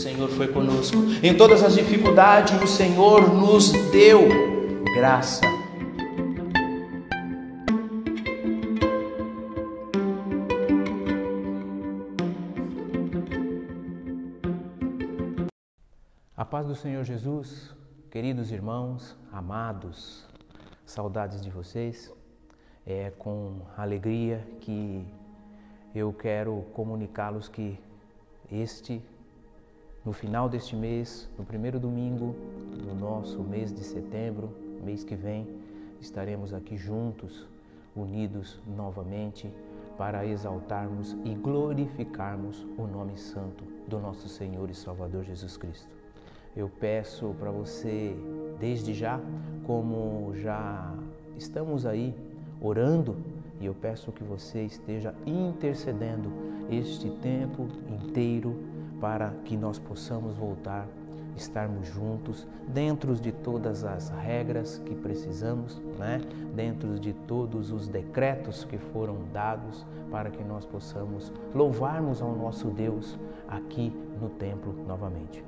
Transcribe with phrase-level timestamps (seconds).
[0.00, 0.96] Senhor foi conosco.
[1.22, 4.20] Em todas as dificuldades, o Senhor nos deu
[4.94, 5.42] graça.
[16.34, 17.74] A paz do Senhor Jesus,
[18.10, 20.24] queridos irmãos, amados,
[20.86, 22.10] saudades de vocês.
[22.86, 25.04] É com alegria que
[25.94, 27.78] eu quero comunicá-los que
[28.50, 29.02] este,
[30.04, 32.34] no final deste mês, no primeiro domingo
[32.70, 34.50] do nosso mês de setembro,
[34.82, 35.46] mês que vem,
[36.00, 37.46] estaremos aqui juntos,
[37.94, 39.52] unidos novamente
[39.98, 45.88] para exaltarmos e glorificarmos o nome santo do nosso Senhor e Salvador Jesus Cristo.
[46.56, 48.16] Eu peço para você,
[48.58, 49.20] desde já,
[49.66, 50.94] como já
[51.36, 52.14] estamos aí
[52.60, 53.16] orando,
[53.60, 56.32] e eu peço que você esteja intercedendo
[56.70, 58.69] este tempo inteiro
[59.00, 60.86] para que nós possamos voltar,
[61.36, 66.20] estarmos juntos, dentro de todas as regras que precisamos, né?
[66.54, 72.68] dentro de todos os decretos que foram dados para que nós possamos louvarmos ao nosso
[72.68, 75.42] Deus aqui no templo novamente.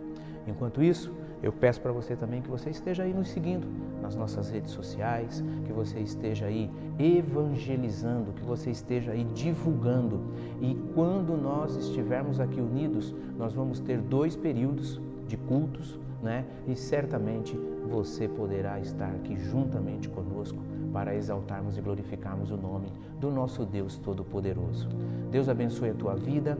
[0.46, 1.12] Enquanto isso,
[1.42, 3.66] eu peço para você também que você esteja aí nos seguindo
[4.00, 10.20] nas nossas redes sociais, que você esteja aí evangelizando, que você esteja aí divulgando.
[10.60, 16.44] E quando nós estivermos aqui unidos, nós vamos ter dois períodos de cultos, né?
[16.68, 23.30] E certamente você poderá estar aqui juntamente conosco para exaltarmos e glorificarmos o nome do
[23.30, 24.88] nosso Deus Todo-Poderoso.
[25.30, 26.56] Deus abençoe a tua vida,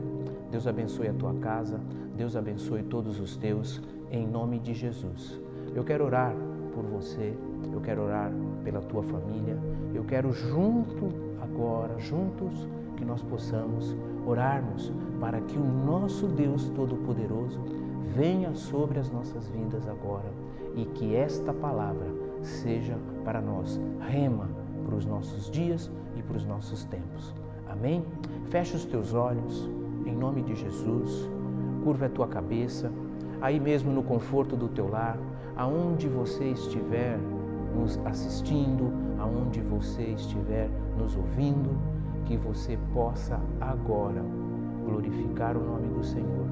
[0.50, 1.78] Deus abençoe a tua casa,
[2.16, 3.80] Deus abençoe todos os teus
[4.12, 5.40] em nome de Jesus.
[5.74, 6.36] Eu quero orar
[6.74, 7.34] por você,
[7.72, 8.30] eu quero orar
[8.62, 9.58] pela tua família,
[9.94, 11.08] eu quero junto
[11.40, 13.96] agora, juntos, que nós possamos
[14.26, 17.58] orarmos para que o nosso Deus Todo-Poderoso
[18.14, 20.30] venha sobre as nossas vidas agora
[20.76, 22.06] e que esta palavra
[22.42, 24.48] seja para nós rema
[24.84, 27.34] para os nossos dias e para os nossos tempos.
[27.68, 28.04] Amém?
[28.50, 29.70] Feche os teus olhos,
[30.04, 31.30] em nome de Jesus,
[31.82, 32.92] curva a tua cabeça
[33.42, 35.18] aí mesmo no conforto do teu lar,
[35.56, 37.18] aonde você estiver
[37.76, 41.70] nos assistindo, aonde você estiver nos ouvindo,
[42.24, 44.22] que você possa agora
[44.86, 46.46] glorificar o nome do Senhor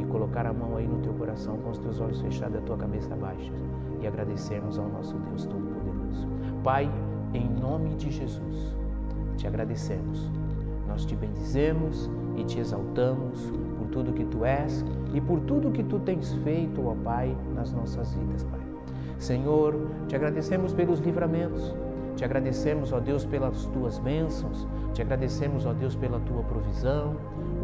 [0.00, 2.62] e colocar a mão aí no teu coração com os teus olhos fechados e a
[2.62, 3.52] tua cabeça baixa
[4.00, 6.26] e agradecermos ao nosso Deus Todo-Poderoso.
[6.64, 6.90] Pai,
[7.34, 8.76] em nome de Jesus,
[9.36, 10.30] te agradecemos.
[10.88, 13.52] Nós te bendizemos e te exaltamos
[13.92, 18.12] tudo que tu és e por tudo que tu tens feito, ó Pai, nas nossas
[18.14, 18.60] vidas, Pai.
[19.18, 19.76] Senhor,
[20.08, 21.74] te agradecemos pelos livramentos,
[22.16, 27.14] te agradecemos, ó Deus, pelas tuas bênçãos, te agradecemos, ó Deus, pela tua provisão,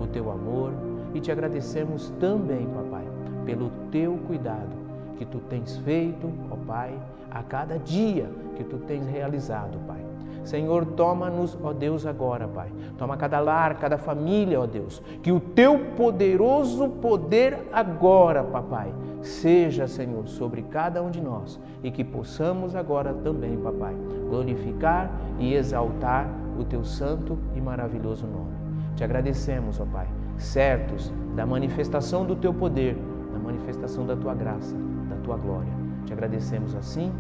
[0.01, 0.73] o teu amor
[1.15, 3.05] e te agradecemos também, papai,
[3.45, 4.77] pelo teu cuidado
[5.17, 6.97] que tu tens feito, ó Pai,
[7.31, 10.08] a cada dia que tu tens realizado, Pai.
[10.49, 12.73] Senhor, toma-nos, ó Deus, agora, Pai.
[12.97, 15.03] Toma cada lar, cada família, ó Deus.
[15.23, 21.91] Que o teu poderoso poder agora, papai, seja, Senhor, sobre cada um de nós e
[21.91, 23.95] que possamos agora também, papai,
[24.31, 26.27] glorificar e exaltar
[26.59, 28.57] o teu santo e maravilhoso nome.
[28.97, 30.09] Te agradecemos, ó Pai,
[30.39, 32.97] certos da manifestação do teu poder,
[33.35, 34.75] da manifestação da tua graça,
[35.11, 35.73] da tua glória.
[36.07, 37.13] Te agradecemos assim,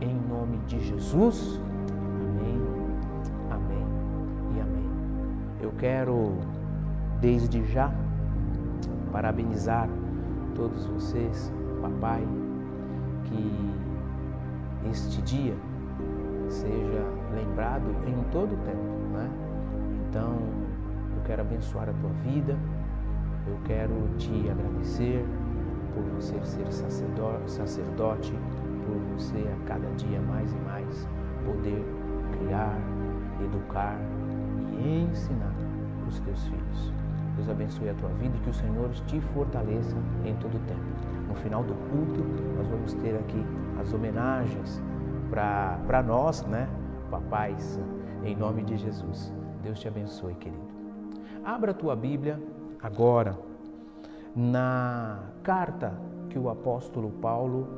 [0.00, 1.60] em nome de Jesus.
[5.80, 6.36] Quero,
[7.22, 7.90] desde já,
[9.10, 9.88] parabenizar
[10.54, 12.22] todos vocês, papai,
[13.24, 15.56] que este dia
[16.48, 17.02] seja
[17.34, 19.30] lembrado em todo o tempo, né?
[20.06, 20.36] Então,
[21.16, 22.58] eu quero abençoar a tua vida,
[23.46, 25.24] eu quero te agradecer
[25.94, 26.70] por você ser
[27.46, 28.34] sacerdote,
[28.84, 31.08] por você a cada dia mais e mais
[31.46, 31.82] poder
[32.32, 32.76] criar,
[33.42, 33.96] educar
[34.78, 35.49] e ensinar
[36.18, 36.92] teus filhos.
[37.36, 40.80] Deus abençoe a tua vida e que o Senhor te fortaleça em todo o tempo.
[41.28, 42.24] No final do culto,
[42.56, 43.44] nós vamos ter aqui
[43.80, 44.82] as homenagens
[45.30, 46.68] para nós, né,
[47.10, 47.78] papais,
[48.24, 49.32] em nome de Jesus.
[49.62, 50.62] Deus te abençoe, querido.
[51.44, 52.40] Abra a tua Bíblia
[52.82, 53.38] agora
[54.34, 55.94] na carta
[56.28, 57.68] que o apóstolo Paulo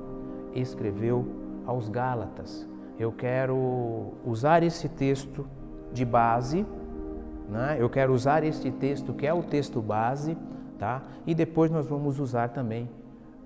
[0.54, 1.26] escreveu
[1.66, 2.68] aos Gálatas.
[2.98, 5.46] Eu quero usar esse texto
[5.92, 6.66] de base
[7.52, 7.76] né?
[7.78, 10.36] Eu quero usar este texto, que é o texto base,
[10.78, 11.02] tá?
[11.26, 12.88] e depois nós vamos usar também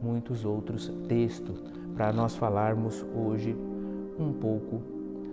[0.00, 1.62] muitos outros textos
[1.94, 3.56] para nós falarmos hoje
[4.18, 4.80] um pouco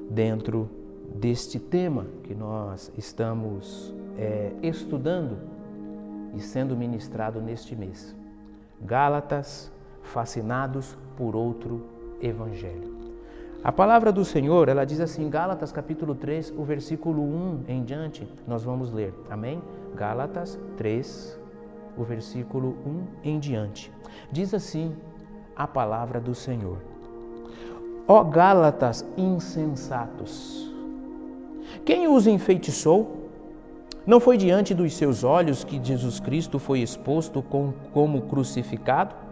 [0.09, 0.69] dentro
[1.15, 5.37] deste tema que nós estamos é, estudando
[6.33, 8.15] e sendo ministrado neste mês.
[8.81, 9.71] Gálatas,
[10.01, 11.85] fascinados por outro
[12.21, 13.02] evangelho.
[13.63, 18.27] A palavra do Senhor, ela diz assim, Gálatas capítulo 3, o versículo 1 em diante,
[18.45, 19.13] nós vamos ler.
[19.29, 19.61] Amém?
[19.95, 21.39] Gálatas 3,
[21.97, 23.89] o versículo 1 em diante.
[24.29, 24.93] Diz assim
[25.55, 26.77] a palavra do Senhor:
[28.05, 30.69] Ó Gálatas insensatos,
[31.85, 33.29] quem os enfeitiçou?
[34.05, 37.41] Não foi diante dos seus olhos que Jesus Cristo foi exposto
[37.93, 39.22] como crucificado?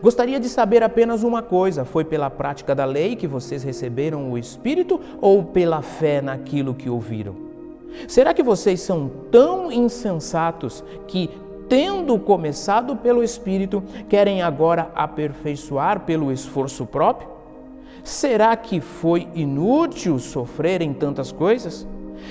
[0.00, 4.38] Gostaria de saber apenas uma coisa: foi pela prática da lei que vocês receberam o
[4.38, 7.34] Espírito ou pela fé naquilo que ouviram?
[8.08, 11.28] Será que vocês são tão insensatos que,
[11.68, 17.28] tendo começado pelo Espírito, querem agora aperfeiçoar pelo esforço próprio?
[18.02, 21.86] Será que foi inútil sofrerem tantas coisas?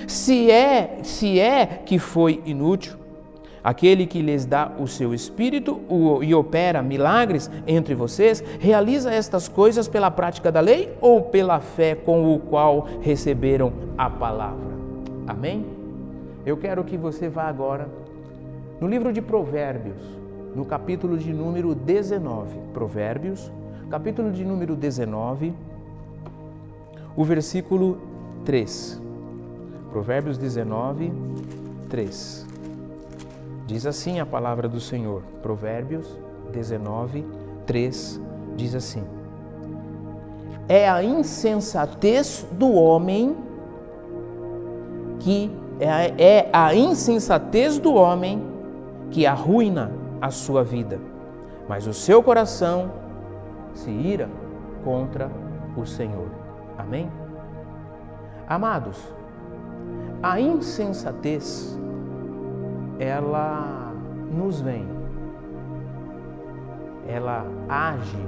[0.07, 2.98] Se é, se é que foi inútil,
[3.63, 5.79] Aquele que lhes dá o seu espírito
[6.21, 11.93] e opera milagres entre vocês, realiza estas coisas pela prática da lei ou pela fé
[11.93, 14.71] com o qual receberam a palavra?
[15.27, 15.65] Amém?
[16.43, 17.87] Eu quero que você vá agora
[18.79, 20.01] no livro de Provérbios,
[20.55, 22.57] no capítulo de número 19.
[22.73, 23.51] Provérbios,
[23.91, 25.53] capítulo de número 19,
[27.15, 27.99] o versículo
[28.43, 28.99] 3.
[29.91, 31.11] Provérbios 19,
[31.89, 32.50] 3.
[33.71, 36.19] Diz assim a palavra do Senhor, Provérbios
[36.51, 37.25] 19,
[37.65, 38.19] 3,
[38.57, 39.01] diz assim:
[40.68, 43.33] É a insensatez do homem
[45.21, 45.89] que é
[46.51, 48.44] a, é insensatez do homem
[49.09, 49.89] que arruina
[50.19, 51.00] a sua vida,
[51.69, 52.91] mas o seu coração
[53.74, 54.29] se ira
[54.83, 55.31] contra
[55.77, 56.27] o Senhor.
[56.77, 57.09] Amém?
[58.50, 58.97] Amados,
[60.21, 61.79] a insensatez
[63.01, 63.92] ela
[64.31, 64.88] nos vem,
[67.07, 68.24] ela age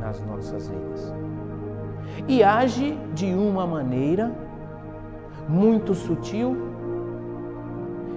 [0.00, 1.14] nas nossas vidas.
[2.26, 4.32] E age de uma maneira
[5.48, 6.56] muito sutil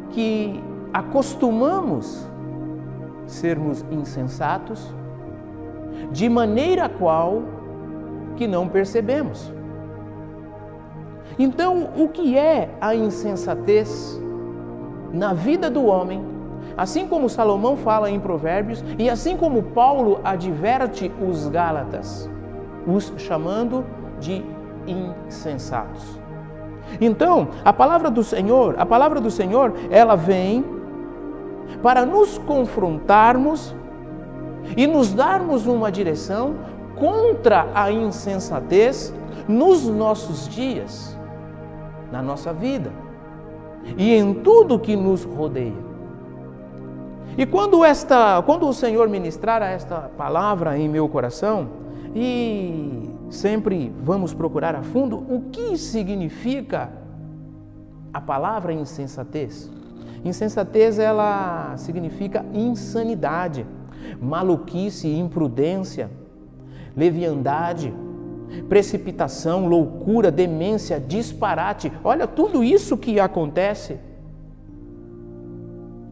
[0.09, 0.59] que
[0.91, 2.27] acostumamos
[3.27, 4.93] sermos insensatos,
[6.11, 7.43] de maneira qual
[8.35, 9.53] que não percebemos.
[11.37, 14.19] Então, o que é a insensatez?
[15.13, 16.25] Na vida do homem,
[16.75, 22.27] assim como Salomão fala em Provérbios e assim como Paulo adverte os Gálatas,
[22.87, 23.85] os chamando
[24.19, 24.43] de
[24.87, 26.19] insensatos.
[26.99, 30.65] Então, a palavra do Senhor, a palavra do Senhor, ela vem
[31.81, 33.75] para nos confrontarmos
[34.75, 36.55] e nos darmos uma direção
[36.95, 39.13] contra a insensatez
[39.47, 41.17] nos nossos dias,
[42.11, 43.02] na nossa vida
[43.97, 45.93] e em tudo que nos rodeia.
[47.37, 51.67] E quando esta, quando o Senhor ministrar esta palavra em meu coração,
[52.15, 56.91] e sempre vamos procurar a fundo o que significa
[58.13, 59.71] a palavra insensatez.
[60.23, 63.65] Insensatez ela significa insanidade,
[64.21, 66.11] maluquice, imprudência,
[66.95, 67.91] leviandade,
[68.69, 71.91] precipitação, loucura, demência, disparate.
[72.03, 73.97] Olha tudo isso que acontece.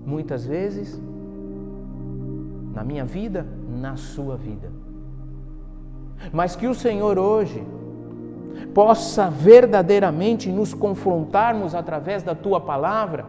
[0.06, 1.00] Muitas vezes
[2.74, 4.70] na minha vida, na sua vida.
[6.32, 7.64] Mas que o Senhor hoje
[8.74, 13.26] possa verdadeiramente nos confrontarmos através da tua palavra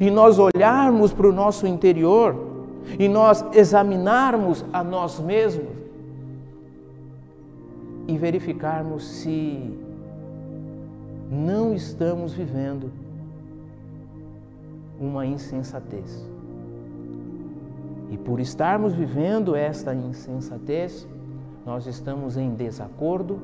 [0.00, 2.36] e nós olharmos para o nosso interior
[2.98, 5.79] e nós examinarmos a nós mesmos
[8.10, 9.78] e verificarmos se
[11.30, 12.90] não estamos vivendo
[14.98, 16.28] uma insensatez.
[18.10, 21.06] E por estarmos vivendo esta insensatez,
[21.64, 23.38] nós estamos em desacordo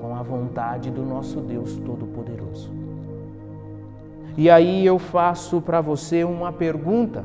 [0.00, 2.70] com a vontade do nosso Deus Todo-Poderoso.
[4.36, 7.24] E aí eu faço para você uma pergunta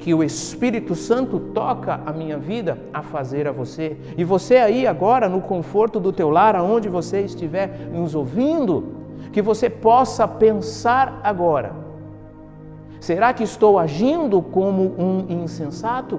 [0.00, 3.96] que o Espírito Santo toca a minha vida a fazer a você.
[4.16, 8.94] E você aí agora no conforto do teu lar, aonde você estiver nos ouvindo,
[9.30, 11.72] que você possa pensar agora:
[12.98, 16.18] será que estou agindo como um insensato?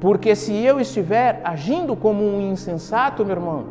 [0.00, 3.64] Porque se eu estiver agindo como um insensato, meu irmão,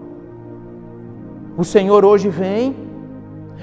[1.58, 2.75] o Senhor hoje vem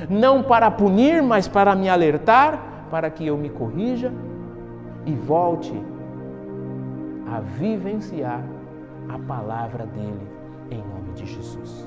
[0.09, 4.12] não para punir, mas para me alertar para que eu me corrija
[5.06, 5.73] e volte
[7.26, 8.42] a vivenciar
[9.09, 10.26] a palavra dele
[10.70, 11.87] em nome de Jesus.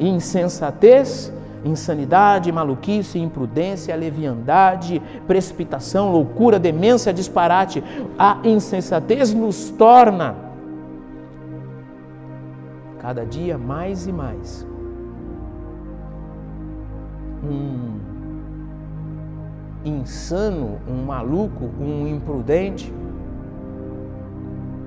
[0.00, 1.32] Insensatez
[1.64, 7.82] insanidade, maluquice, imprudência, leviandade, precipitação, loucura, demência, disparate.
[8.18, 10.34] A insensatez nos torna
[12.98, 14.66] cada dia mais e mais
[17.44, 17.91] um
[19.84, 22.92] insano, um maluco, um imprudente,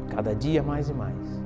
[0.09, 1.41] cada dia mais e mais.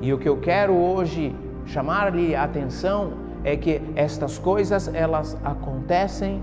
[0.00, 1.34] E o que eu quero hoje
[1.64, 6.42] chamar-lhe a atenção é que estas coisas elas acontecem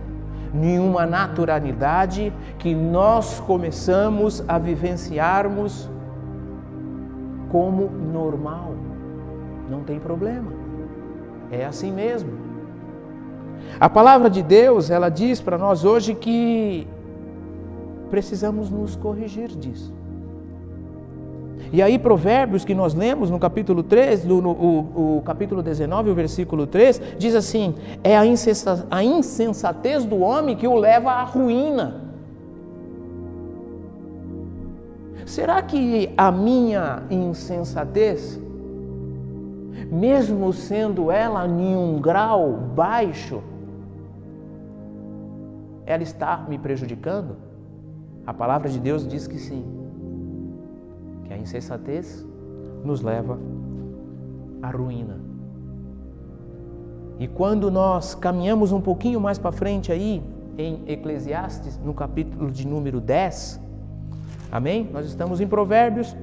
[0.54, 5.90] em uma naturalidade que nós começamos a vivenciarmos
[7.50, 8.74] como normal.
[9.70, 10.52] Não tem problema.
[11.52, 12.51] É assim mesmo.
[13.80, 16.88] A palavra de Deus, ela diz para nós hoje que
[18.10, 19.94] precisamos nos corrigir disso.
[21.74, 26.10] E aí, Provérbios, que nós lemos no capítulo 3, no, no o, o, capítulo 19,
[26.10, 31.12] o versículo 3, diz assim: É a, insensa, a insensatez do homem que o leva
[31.12, 32.02] à ruína.
[35.26, 38.38] Será que a minha insensatez,
[39.90, 43.42] mesmo sendo ela em um grau baixo,
[45.92, 47.36] ela está me prejudicando?
[48.26, 49.64] A palavra de Deus diz que sim.
[51.26, 52.26] Que a insensatez
[52.84, 53.38] nos leva
[54.62, 55.20] à ruína.
[57.20, 60.24] E quando nós caminhamos um pouquinho mais para frente aí,
[60.58, 63.60] em Eclesiastes, no capítulo de número 10,
[64.52, 64.90] amém?
[64.92, 66.16] Nós estamos em Provérbios,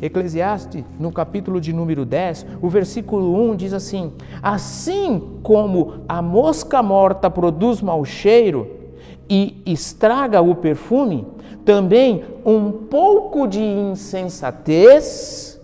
[0.00, 4.12] Eclesiastes, no capítulo de número 10, o versículo 1 diz assim:
[4.42, 8.83] Assim como a mosca morta produz mau cheiro,
[9.28, 11.26] e estraga o perfume,
[11.64, 15.60] também um pouco de insensatez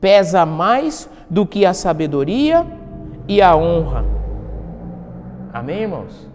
[0.00, 2.66] pesa mais do que a sabedoria
[3.28, 4.04] e a honra.
[5.52, 6.28] Amém, irmãos?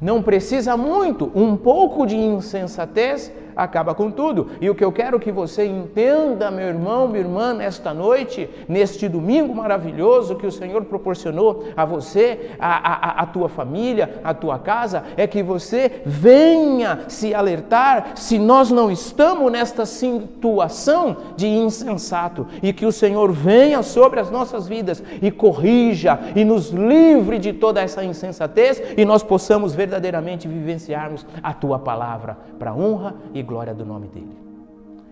[0.00, 4.48] Não precisa muito, um pouco de insensatez acaba com tudo.
[4.60, 9.08] E o que eu quero que você entenda, meu irmão, minha irmã, nesta noite, neste
[9.08, 14.58] domingo maravilhoso que o Senhor proporcionou a você, a, a, a tua família, a tua
[14.58, 22.46] casa, é que você venha se alertar se nós não estamos nesta situação de insensato
[22.62, 27.52] e que o Senhor venha sobre as nossas vidas e corrija e nos livre de
[27.52, 33.74] toda essa insensatez e nós possamos verdadeiramente vivenciarmos a tua palavra para honra e glória
[33.74, 34.36] do nome dele.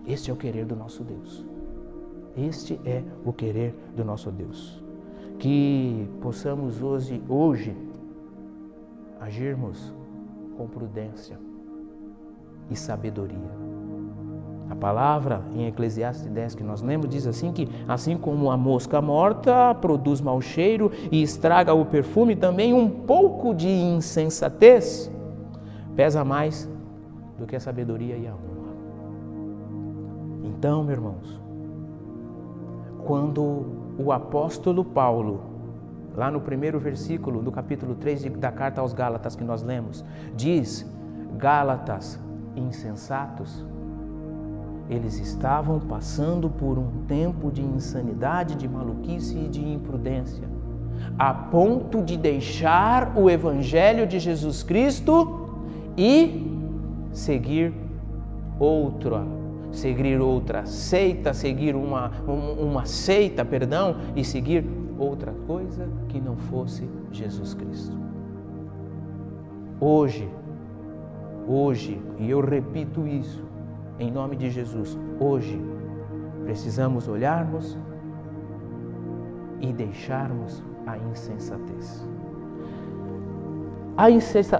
[0.07, 1.45] Este é o querer do nosso Deus.
[2.37, 4.81] Este é o querer do nosso Deus.
[5.37, 7.75] Que possamos hoje, hoje
[9.19, 9.93] agirmos
[10.57, 11.37] com prudência
[12.69, 13.69] e sabedoria.
[14.69, 19.01] A palavra em Eclesiastes 10 que nós lemos diz assim que assim como a mosca
[19.01, 25.11] morta produz mau cheiro e estraga o perfume, também um pouco de insensatez
[25.95, 26.69] pesa mais
[27.39, 28.59] do que a sabedoria e a honra.
[30.43, 31.41] Então, meus irmãos,
[33.05, 33.65] quando
[33.97, 35.41] o apóstolo Paulo,
[36.15, 40.03] lá no primeiro versículo do capítulo 3 da carta aos Gálatas que nós lemos,
[40.35, 40.85] diz:
[41.37, 42.19] Gálatas
[42.55, 43.65] insensatos,
[44.89, 50.47] eles estavam passando por um tempo de insanidade, de maluquice e de imprudência,
[51.17, 55.47] a ponto de deixar o evangelho de Jesus Cristo
[55.95, 56.58] e
[57.11, 57.73] seguir
[58.59, 59.25] outra,
[59.71, 64.65] seguir outra seita, seguir uma, uma seita, perdão, e seguir
[64.97, 67.97] outra coisa que não fosse Jesus Cristo.
[69.79, 70.29] Hoje,
[71.47, 73.43] hoje, e eu repito isso,
[73.97, 75.59] em nome de Jesus, hoje
[76.43, 77.77] precisamos olharmos
[79.61, 82.07] e deixarmos a insensatez.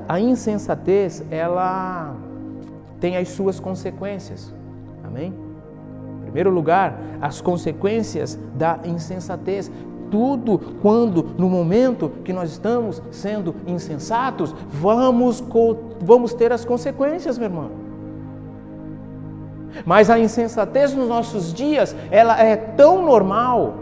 [0.08, 2.16] A insensatez, ela
[3.00, 4.54] tem as suas consequências.
[5.04, 5.34] Amém?
[6.20, 9.72] Em primeiro lugar, as consequências da insensatez.
[10.12, 15.44] Tudo quando, no momento que nós estamos sendo insensatos, vamos,
[16.02, 17.72] vamos ter as consequências, meu irmão.
[19.86, 23.76] Mas a insensatez nos nossos dias, ela é tão normal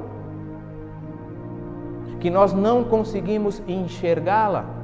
[2.19, 4.76] que nós não conseguimos enxergá-la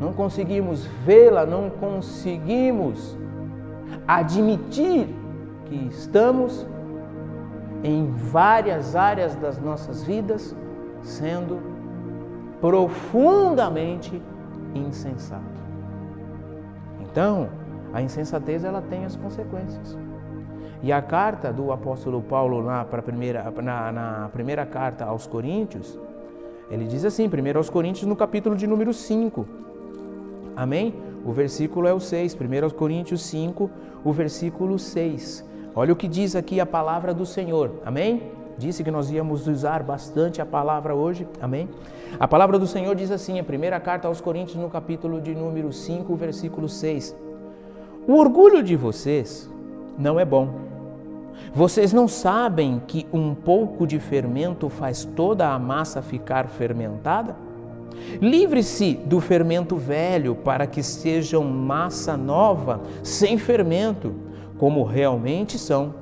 [0.00, 3.16] não conseguimos vê-la, não conseguimos
[4.06, 5.08] admitir
[5.66, 6.66] que estamos
[7.82, 10.54] em várias áreas das nossas vidas
[11.02, 11.60] sendo
[12.60, 14.20] profundamente
[14.74, 15.42] insensato.
[17.00, 17.48] Então,
[17.92, 19.96] a insensatez ela tem as consequências.
[20.82, 25.98] E a carta do apóstolo Paulo para primeira, na, na primeira carta aos Coríntios,
[26.70, 29.67] Ele diz assim, 1 Coríntios, no capítulo de número 5.
[30.58, 30.92] Amém?
[31.24, 33.70] O versículo é o 6, 1 Coríntios 5,
[34.04, 35.44] o versículo 6.
[35.72, 37.70] Olha o que diz aqui a palavra do Senhor.
[37.86, 38.32] Amém?
[38.58, 41.28] Disse que nós íamos usar bastante a palavra hoje.
[41.40, 41.68] Amém?
[42.18, 45.72] A palavra do Senhor diz assim, a primeira carta aos Coríntios, no capítulo de número
[45.72, 47.14] 5, versículo 6.
[48.08, 49.48] O orgulho de vocês
[49.96, 50.48] não é bom.
[51.54, 57.36] Vocês não sabem que um pouco de fermento faz toda a massa ficar fermentada?
[58.20, 64.14] Livre-se do fermento velho para que sejam massa nova, sem fermento,
[64.58, 65.94] como realmente são.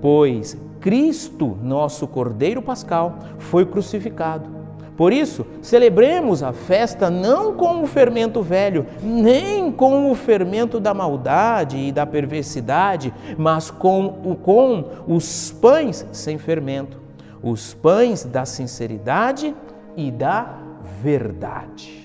[0.00, 4.56] Pois Cristo, nosso Cordeiro Pascal, foi crucificado.
[4.96, 10.94] Por isso, celebremos a festa não com o fermento velho, nem com o fermento da
[10.94, 16.98] maldade e da perversidade, mas com, com os pães sem fermento,
[17.42, 19.54] os pães da sinceridade
[19.96, 20.65] e da
[21.02, 22.04] verdade.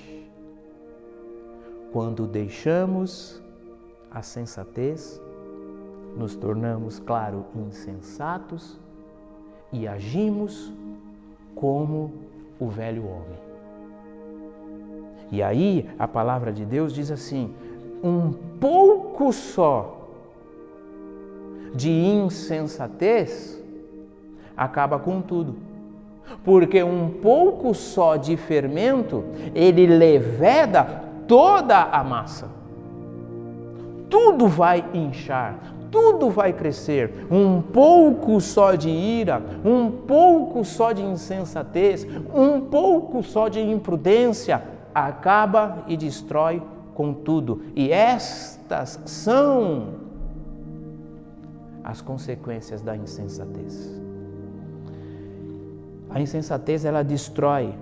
[1.91, 3.41] Quando deixamos
[4.10, 5.21] a sensatez,
[6.15, 8.79] nos tornamos, claro, insensatos
[9.71, 10.71] e agimos
[11.55, 12.13] como
[12.60, 13.39] o velho homem.
[15.31, 17.53] E aí a palavra de Deus diz assim:
[18.03, 20.10] um pouco só
[21.74, 23.62] de insensatez
[24.55, 25.70] acaba com tudo.
[26.43, 29.23] Porque um pouco só de fermento,
[29.53, 32.50] ele leveda toda a massa.
[34.09, 35.57] Tudo vai inchar,
[35.89, 37.27] tudo vai crescer.
[37.31, 44.61] Um pouco só de ira, um pouco só de insensatez, um pouco só de imprudência
[44.93, 46.61] acaba e destrói
[46.93, 47.61] com tudo.
[47.75, 49.95] E estas são
[51.83, 54.00] as consequências da insensatez.
[56.13, 57.74] A insensatez ela destrói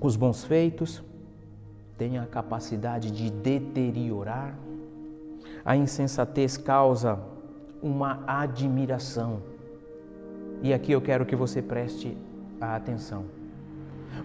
[0.00, 1.02] os bons feitos,
[1.96, 4.54] tem a capacidade de deteriorar
[5.64, 7.18] a insensatez causa
[7.82, 9.42] uma admiração.
[10.62, 12.16] E aqui eu quero que você preste
[12.60, 13.24] a atenção.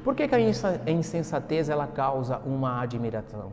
[0.03, 3.51] Por que, que a insensatez ela causa uma admiração?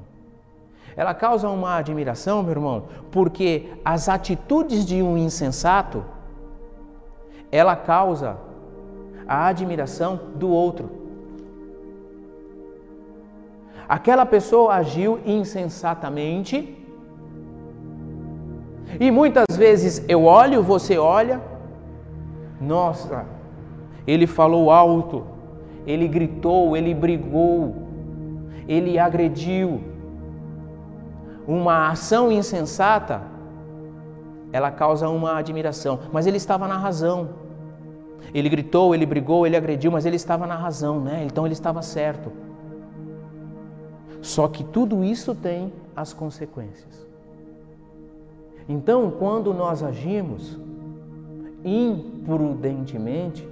[0.97, 6.05] Ela causa uma admiração, meu irmão, porque as atitudes de um insensato
[7.51, 8.37] ela causa
[9.33, 10.87] a admiração do outro.
[13.89, 16.57] Aquela pessoa agiu insensatamente
[19.01, 21.41] e muitas vezes eu olho, você olha,
[22.61, 23.25] nossa,
[24.07, 25.25] ele falou alto,
[25.87, 27.75] ele gritou, ele brigou,
[28.69, 29.81] ele agrediu.
[31.47, 33.21] Uma ação insensata,
[34.53, 37.42] ela causa uma admiração, mas ele estava na razão.
[38.35, 41.25] Ele gritou, ele brigou, ele agrediu, mas ele estava na razão, né?
[41.25, 42.33] Então ele estava certo.
[44.21, 47.07] Só que tudo isso tem as consequências.
[48.69, 50.59] Então, quando nós agimos
[51.65, 53.49] imprudentemente,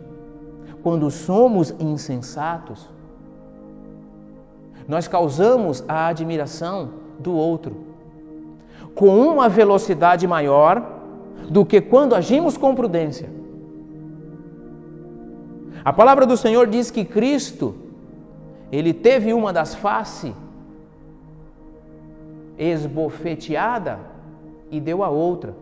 [0.83, 2.89] quando somos insensatos,
[4.89, 7.91] nós causamos a admiração do outro
[8.95, 11.01] com uma velocidade maior
[11.49, 13.31] do que quando agimos com prudência.
[15.85, 17.75] A palavra do Senhor diz que Cristo,
[18.71, 20.33] ele teve uma das faces
[22.59, 23.99] esbofeteada
[24.71, 25.55] e deu a outra.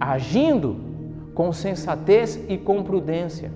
[0.00, 0.76] Agindo
[1.34, 3.52] com sensatez e com prudência.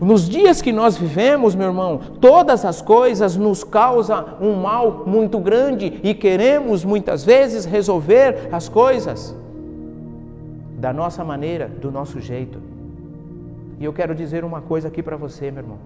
[0.00, 5.38] Nos dias que nós vivemos, meu irmão, todas as coisas nos causam um mal muito
[5.38, 9.34] grande e queremos muitas vezes resolver as coisas
[10.78, 12.60] da nossa maneira, do nosso jeito.
[13.78, 15.78] E eu quero dizer uma coisa aqui para você, meu irmão.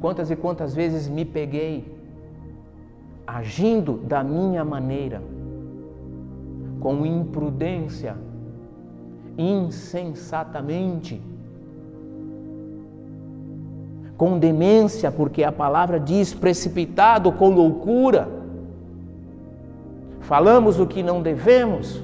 [0.00, 1.94] Quantas e quantas vezes me peguei
[3.26, 5.22] agindo da minha maneira,
[6.80, 8.16] com imprudência,
[9.38, 11.20] insensatamente,
[14.16, 18.43] com demência, porque a palavra diz precipitado com loucura.
[20.28, 22.02] Falamos o que não devemos,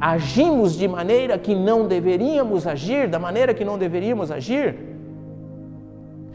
[0.00, 4.76] agimos de maneira que não deveríamos agir, da maneira que não deveríamos agir.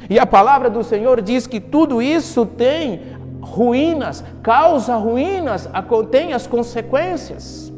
[0.08, 3.02] E a palavra do Senhor diz que tudo isso tem
[3.42, 5.68] ruínas, causa ruínas,
[6.12, 7.74] tem as consequências.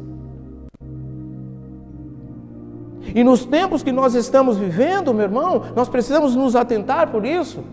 [3.14, 7.64] E nos tempos que nós estamos vivendo, meu irmão, nós precisamos nos atentar por isso.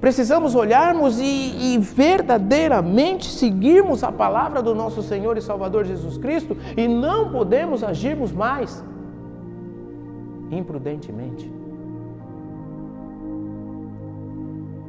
[0.00, 6.56] Precisamos olharmos e, e, verdadeiramente seguirmos a palavra do nosso Senhor e Salvador Jesus Cristo
[6.76, 8.84] e não podemos agirmos mais
[10.50, 11.50] imprudentemente,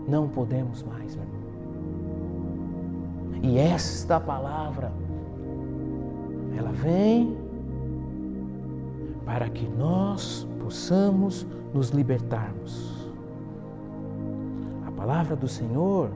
[0.07, 1.39] não podemos mais, meu irmão.
[3.41, 4.91] E esta palavra,
[6.57, 7.37] ela vem
[9.25, 12.98] para que nós possamos nos libertarmos.
[14.99, 16.09] Palavra do Senhor,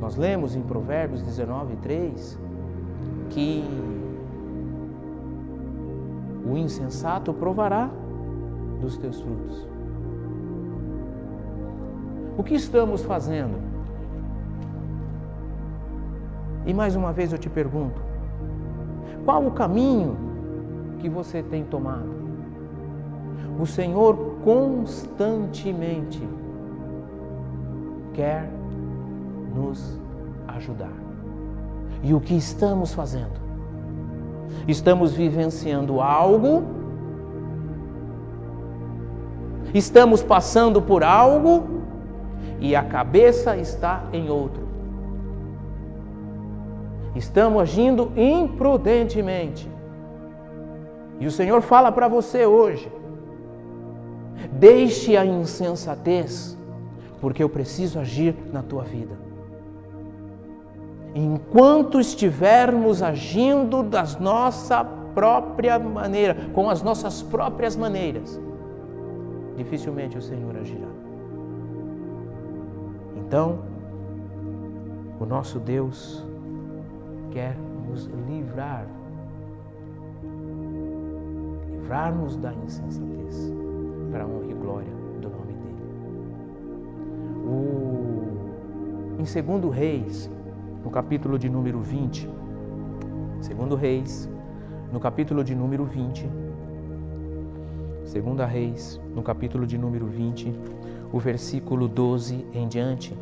[0.00, 2.38] nós lemos em Provérbios 19, 3,
[3.28, 3.62] que
[6.50, 7.90] o insensato provará
[8.80, 9.68] dos teus frutos.
[12.38, 13.58] O que estamos fazendo?
[16.64, 18.00] E mais uma vez eu te pergunto:
[19.26, 20.16] qual o caminho
[21.00, 22.08] que você tem tomado?
[23.60, 26.26] O Senhor constantemente
[28.14, 28.48] quer
[29.54, 29.98] nos
[30.48, 30.92] ajudar.
[32.02, 33.40] E o que estamos fazendo?
[34.66, 36.62] Estamos vivenciando algo,
[39.74, 41.80] estamos passando por algo
[42.60, 44.68] e a cabeça está em outro.
[47.14, 49.68] Estamos agindo imprudentemente.
[51.18, 52.90] E o Senhor fala para você hoje:
[54.52, 56.56] deixe a insensatez,
[57.20, 59.14] porque eu preciso agir na tua vida.
[61.14, 68.40] Enquanto estivermos agindo da nossa própria maneira, com as nossas próprias maneiras,
[69.56, 70.88] dificilmente o Senhor agirá.
[73.16, 73.58] Então,
[75.18, 76.24] o nosso Deus
[77.32, 77.56] quer
[77.88, 78.86] nos livrar,
[81.70, 83.52] livrar-nos da insensatez,
[84.10, 84.99] para honra e glória.
[87.50, 89.18] O...
[89.18, 90.30] Em 2 Reis,
[90.84, 92.28] no capítulo de número 20,
[93.40, 94.30] segundo Reis,
[94.92, 96.30] no capítulo de número 20,
[98.04, 100.54] segunda Reis, no capítulo de número 20,
[101.12, 103.18] o versículo 12 em diante,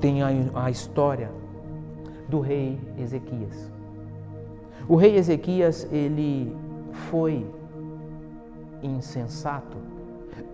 [0.00, 1.30] tem a, a história
[2.28, 3.70] do rei Ezequias.
[4.88, 6.56] O rei Ezequias, ele
[6.92, 7.46] foi
[8.82, 9.76] insensato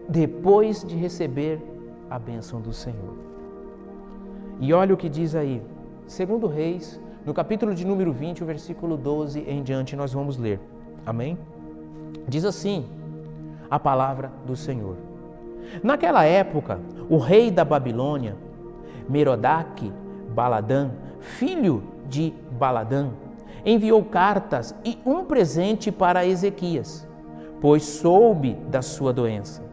[0.09, 1.61] depois de receber
[2.09, 3.17] a bênção do Senhor.
[4.61, 5.63] E olha o que diz aí,
[6.07, 10.61] segundo Reis, no capítulo de número 20, o versículo 12 em diante, nós vamos ler.
[11.05, 11.37] Amém?
[12.29, 12.87] Diz assim
[13.69, 14.97] a palavra do Senhor.
[15.83, 18.37] Naquela época, o rei da Babilônia,
[19.09, 19.93] Merodach
[20.33, 23.11] Baladã, filho de Baladã,
[23.65, 27.07] enviou cartas e um presente para Ezequias,
[27.61, 29.66] pois soube da sua doença.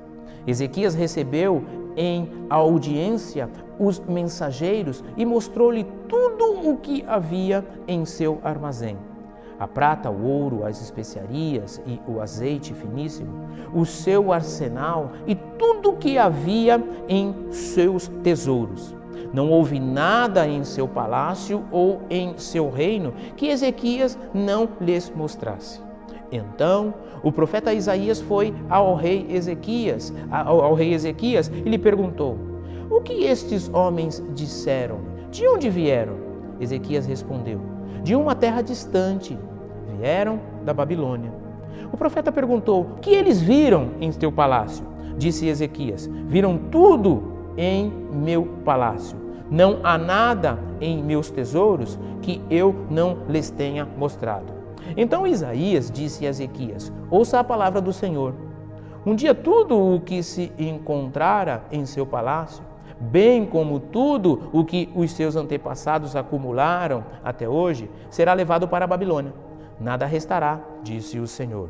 [0.45, 1.63] Ezequias recebeu
[1.95, 8.97] em audiência os mensageiros e mostrou-lhe tudo o que havia em seu armazém.
[9.59, 13.31] A prata, o ouro, as especiarias e o azeite finíssimo,
[13.73, 18.95] o seu arsenal e tudo o que havia em seus tesouros.
[19.33, 25.79] Não houve nada em seu palácio ou em seu reino que Ezequias não lhes mostrasse.
[26.33, 32.37] Então o profeta Isaías foi ao rei Ezequias, ao, ao rei Ezequias e lhe perguntou:
[32.89, 34.97] O que estes homens disseram?
[35.29, 36.15] De onde vieram?
[36.59, 37.61] Ezequias respondeu:
[38.03, 39.37] De uma terra distante.
[39.99, 41.31] Vieram da Babilônia.
[41.91, 44.83] O profeta perguntou: O que eles viram em teu palácio?
[45.15, 49.21] Disse Ezequias: Viram tudo em meu palácio.
[49.51, 54.62] Não há nada em meus tesouros que eu não lhes tenha mostrado.
[54.95, 58.33] Então Isaías disse a Ezequias: Ouça a palavra do Senhor.
[59.05, 62.63] Um dia tudo o que se encontrara em seu palácio,
[62.99, 68.87] bem como tudo o que os seus antepassados acumularam até hoje, será levado para a
[68.87, 69.33] Babilônia.
[69.79, 71.69] Nada restará, disse o Senhor.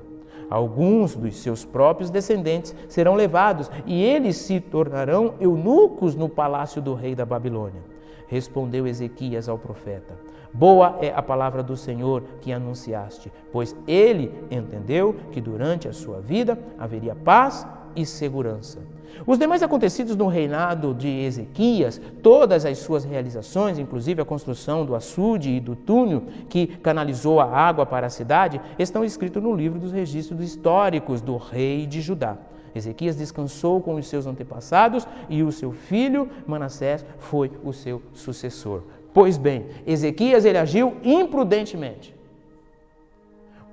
[0.49, 6.93] Alguns dos seus próprios descendentes serão levados e eles se tornarão eunucos no palácio do
[6.93, 7.81] rei da Babilônia.
[8.27, 10.15] Respondeu Ezequias ao profeta:
[10.53, 16.21] Boa é a palavra do Senhor que anunciaste, pois ele entendeu que durante a sua
[16.21, 18.79] vida haveria paz e segurança.
[19.25, 24.95] Os demais acontecidos no reinado de Ezequias, todas as suas realizações, inclusive a construção do
[24.95, 29.79] açude e do túnel que canalizou a água para a cidade, estão escritos no livro
[29.79, 32.37] dos registros históricos do rei de Judá.
[32.75, 38.83] Ezequias descansou com os seus antepassados e o seu filho Manassés foi o seu sucessor.
[39.13, 42.15] Pois bem, Ezequias ele agiu imprudentemente,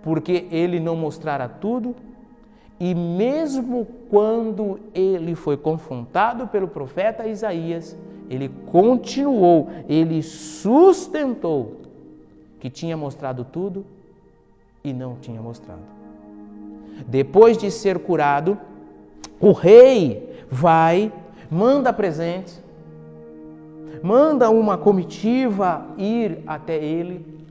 [0.02, 1.96] porque ele não mostrara tudo
[2.78, 7.96] e mesmo quando ele foi confrontado pelo profeta Isaías,
[8.28, 11.80] ele continuou, ele sustentou
[12.58, 13.84] que tinha mostrado tudo
[14.84, 15.80] e não tinha mostrado.
[17.06, 18.58] depois de ser curado,
[19.40, 21.12] o rei vai,
[21.50, 22.62] manda presentes,
[24.02, 27.44] manda uma comitiva ir até ele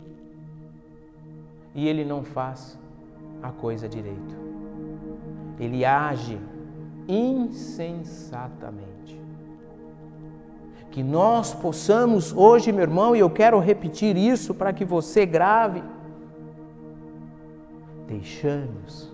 [1.74, 2.78] e ele não faz
[3.42, 4.36] a coisa direito.
[5.60, 6.40] Ele age
[7.08, 8.90] insensatamente.
[10.92, 15.84] Que nós possamos hoje, meu irmão, e eu quero repetir isso para que você grave,
[18.08, 19.14] deixamos,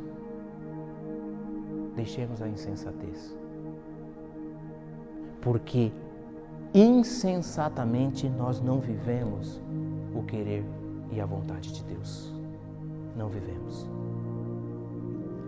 [1.96, 3.36] deixemos a insensatez.
[5.42, 5.92] Porque
[6.76, 9.62] insensatamente nós não vivemos
[10.14, 10.66] o querer
[11.10, 12.34] e a vontade de Deus.
[13.16, 13.90] Não vivemos.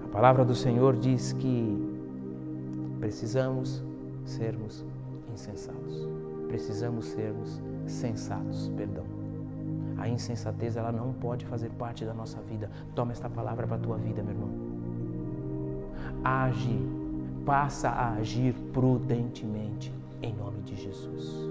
[0.05, 1.77] A palavra do Senhor diz que
[3.01, 3.83] precisamos
[4.23, 4.85] sermos
[5.33, 6.07] insensatos.
[6.47, 9.03] Precisamos sermos sensatos, perdão.
[9.97, 12.71] A insensatez ela não pode fazer parte da nossa vida.
[12.95, 14.49] Toma esta palavra para a tua vida, meu irmão.
[16.23, 16.79] Age,
[17.45, 21.49] passa a agir prudentemente em nome de Jesus.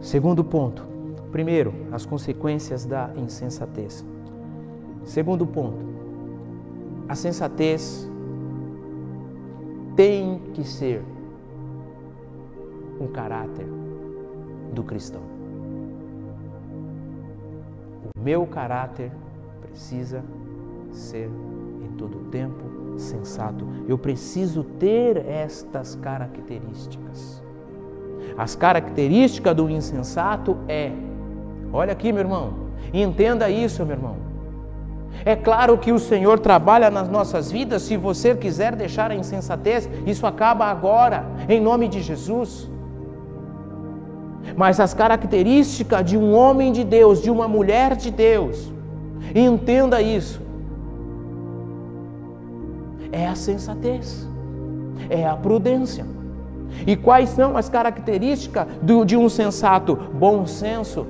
[0.00, 0.86] Segundo ponto.
[1.32, 4.04] Primeiro, as consequências da insensatez.
[5.04, 5.84] Segundo ponto.
[7.08, 8.10] A sensatez
[9.94, 11.02] tem que ser
[13.00, 13.66] um caráter
[14.72, 15.22] do cristão.
[18.16, 19.12] O meu caráter
[19.60, 20.24] precisa
[20.90, 21.28] ser
[21.82, 23.66] em todo o tempo sensato.
[23.88, 27.42] Eu preciso ter estas características.
[28.36, 30.92] As características do insensato é,
[31.72, 32.52] olha aqui, meu irmão,
[32.92, 34.16] entenda isso, meu irmão.
[35.24, 37.82] É claro que o Senhor trabalha nas nossas vidas.
[37.82, 42.70] Se você quiser deixar a insensatez, isso acaba agora, em nome de Jesus.
[44.54, 48.70] Mas as características de um homem de Deus, de uma mulher de Deus,
[49.34, 50.45] entenda isso.
[53.22, 54.28] É a sensatez,
[55.08, 56.04] é a prudência.
[56.86, 59.96] E quais são as características do, de um sensato?
[59.96, 61.06] Bom senso,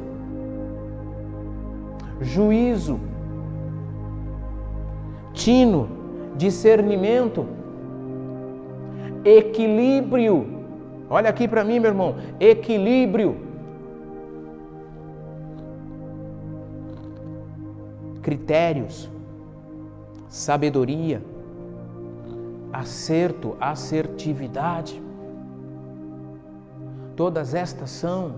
[2.21, 3.01] juízo,
[5.33, 5.89] tino,
[6.37, 7.45] discernimento,
[9.25, 10.37] equilíbrio.
[11.11, 13.37] Olha aqui para mim, meu irmão: equilíbrio.
[18.23, 19.11] Critérios,
[20.29, 21.21] sabedoria,
[22.73, 25.03] acerto, assertividade.
[27.15, 28.35] Todas estas são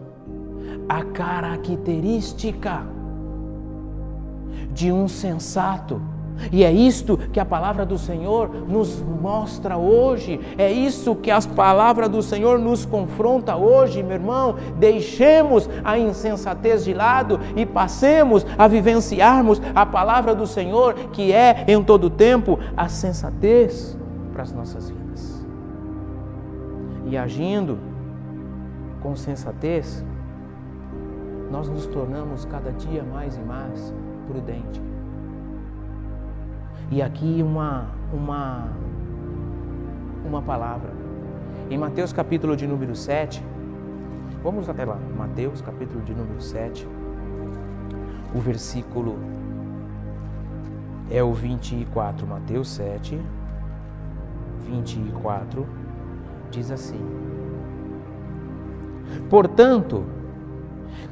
[0.88, 2.86] a característica
[4.72, 6.00] de um sensato
[6.52, 11.46] e é isto que a palavra do Senhor nos mostra hoje, é isso que as
[11.46, 14.54] palavras do Senhor nos confronta hoje, meu irmão.
[14.78, 21.64] Deixemos a insensatez de lado e passemos a vivenciarmos a palavra do Senhor, que é
[21.66, 23.97] em todo tempo a sensatez
[24.38, 25.44] para as nossas vidas.
[27.06, 27.76] E agindo
[29.02, 30.04] com sensatez,
[31.50, 33.92] nós nos tornamos cada dia mais e mais
[34.28, 34.80] prudentes
[36.92, 38.68] e aqui uma, uma,
[40.24, 40.92] uma palavra.
[41.68, 43.44] Em Mateus capítulo de número 7,
[44.40, 46.86] vamos até lá, Mateus capítulo de número 7,
[48.32, 49.18] o versículo
[51.10, 53.20] é o 24, Mateus 7,
[54.68, 55.66] 24,
[56.50, 57.00] diz assim:
[59.30, 60.04] Portanto,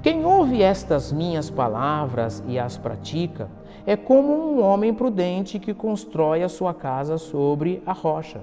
[0.03, 3.49] quem ouve estas minhas palavras e as pratica,
[3.87, 8.41] é como um homem prudente que constrói a sua casa sobre a rocha.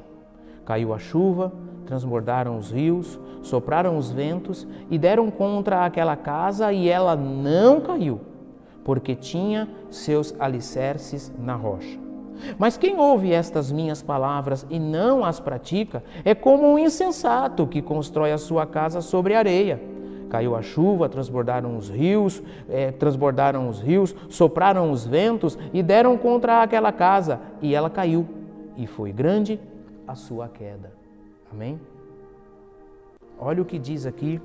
[0.66, 1.52] Caiu a chuva,
[1.86, 8.22] transbordaram os rios, sopraram os ventos e deram contra aquela casa e ela não caiu,
[8.84, 12.03] porque tinha seus alicerces na rocha.
[12.58, 17.82] Mas quem ouve estas minhas palavras e não as pratica é como um insensato que
[17.82, 19.82] constrói a sua casa sobre areia.
[20.30, 26.18] Caiu a chuva, transbordaram os rios, é, transbordaram os rios, sopraram os ventos e deram
[26.18, 28.26] contra aquela casa, e ela caiu,
[28.76, 29.60] e foi grande
[30.08, 30.92] a sua queda.
[31.52, 31.80] Amém?
[33.40, 34.42] Olha o que diz aqui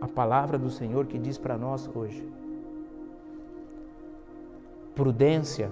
[0.00, 2.26] a palavra do Senhor que diz para nós hoje.
[4.94, 5.70] Prudência,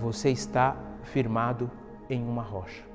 [0.00, 1.70] você está firmado
[2.08, 2.90] em uma rocha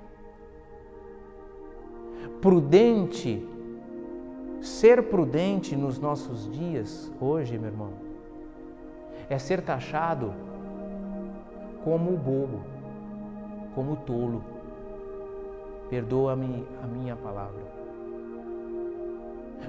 [2.42, 3.44] prudente,
[4.62, 7.90] ser prudente nos nossos dias, hoje, meu irmão,
[9.30, 10.34] é ser taxado
[11.84, 12.62] como bobo,
[13.74, 14.44] como tolo.
[15.90, 17.62] Perdoa-me a minha palavra.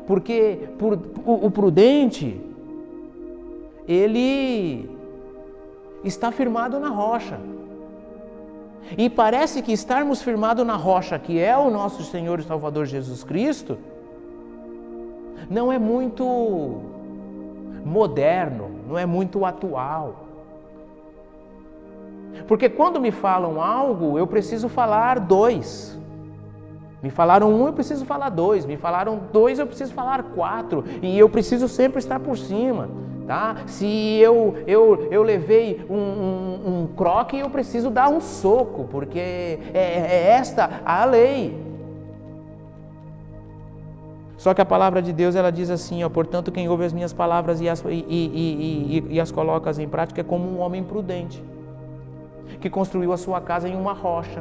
[0.07, 2.40] Porque por, o, o prudente,
[3.87, 4.96] ele
[6.05, 7.39] está firmado na rocha.
[8.97, 13.25] E parece que estarmos firmados na rocha, que é o nosso Senhor e Salvador Jesus
[13.25, 13.79] Cristo,
[15.51, 16.83] não é muito
[17.85, 20.27] moderno, não é muito atual.
[22.47, 25.99] Porque quando me falam algo, eu preciso falar dois.
[27.03, 28.65] Me falaram um, eu preciso falar dois.
[28.65, 30.85] Me falaram dois, eu preciso falar quatro.
[31.03, 32.89] E eu preciso sempre estar por cima.
[33.27, 33.57] Tá?
[33.67, 33.87] Se
[34.19, 39.59] eu, eu, eu levei um, um, um croque, eu preciso dar um soco, porque é,
[39.75, 41.61] é esta a lei.
[44.37, 47.12] Só que a palavra de Deus ela diz assim, ó, portanto, quem ouve as minhas
[47.12, 50.85] palavras e as, e, e, e, e as coloca em prática é como um homem
[50.85, 51.43] prudente,
[52.61, 54.41] que construiu a sua casa em uma rocha.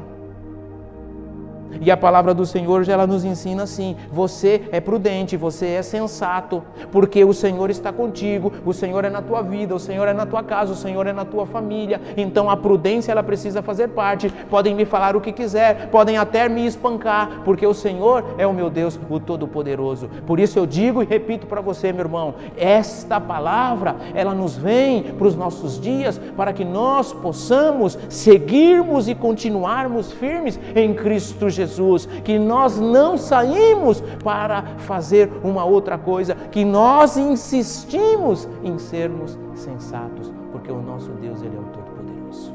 [1.81, 6.63] E a palavra do Senhor ela nos ensina assim: você é prudente, você é sensato,
[6.91, 10.25] porque o Senhor está contigo, o Senhor é na tua vida, o Senhor é na
[10.25, 12.01] tua casa, o Senhor é na tua família.
[12.17, 14.29] Então a prudência ela precisa fazer parte.
[14.49, 18.53] Podem me falar o que quiser, podem até me espancar, porque o Senhor é o
[18.53, 20.09] meu Deus, o Todo-Poderoso.
[20.25, 25.03] Por isso eu digo e repito para você, meu irmão, esta palavra ela nos vem
[25.03, 31.64] para os nossos dias para que nós possamos seguirmos e continuarmos firmes em Cristo Jesus.
[31.65, 39.37] Jesus, que nós não saímos para fazer uma outra coisa, que nós insistimos em sermos
[39.53, 42.53] sensatos, porque o nosso Deus ele é o Todo-Poderoso.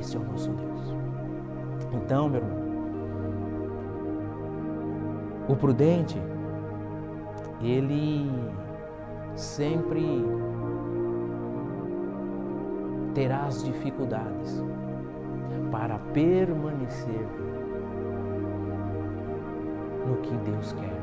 [0.00, 0.94] Esse é o nosso Deus.
[1.92, 2.58] Então, meu irmão,
[5.48, 6.20] o prudente,
[7.62, 8.30] ele
[9.34, 10.24] sempre
[13.14, 14.62] terá as dificuldades
[15.70, 17.26] para permanecer
[20.08, 20.98] no que Deus quer.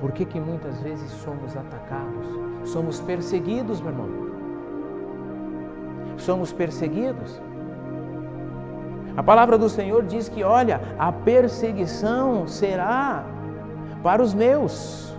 [0.00, 2.26] Por que, que muitas vezes somos atacados?
[2.64, 4.08] Somos perseguidos, meu irmão.
[6.18, 7.40] Somos perseguidos.
[9.16, 13.24] A palavra do Senhor diz que, olha, a perseguição será
[14.02, 15.16] para os meus.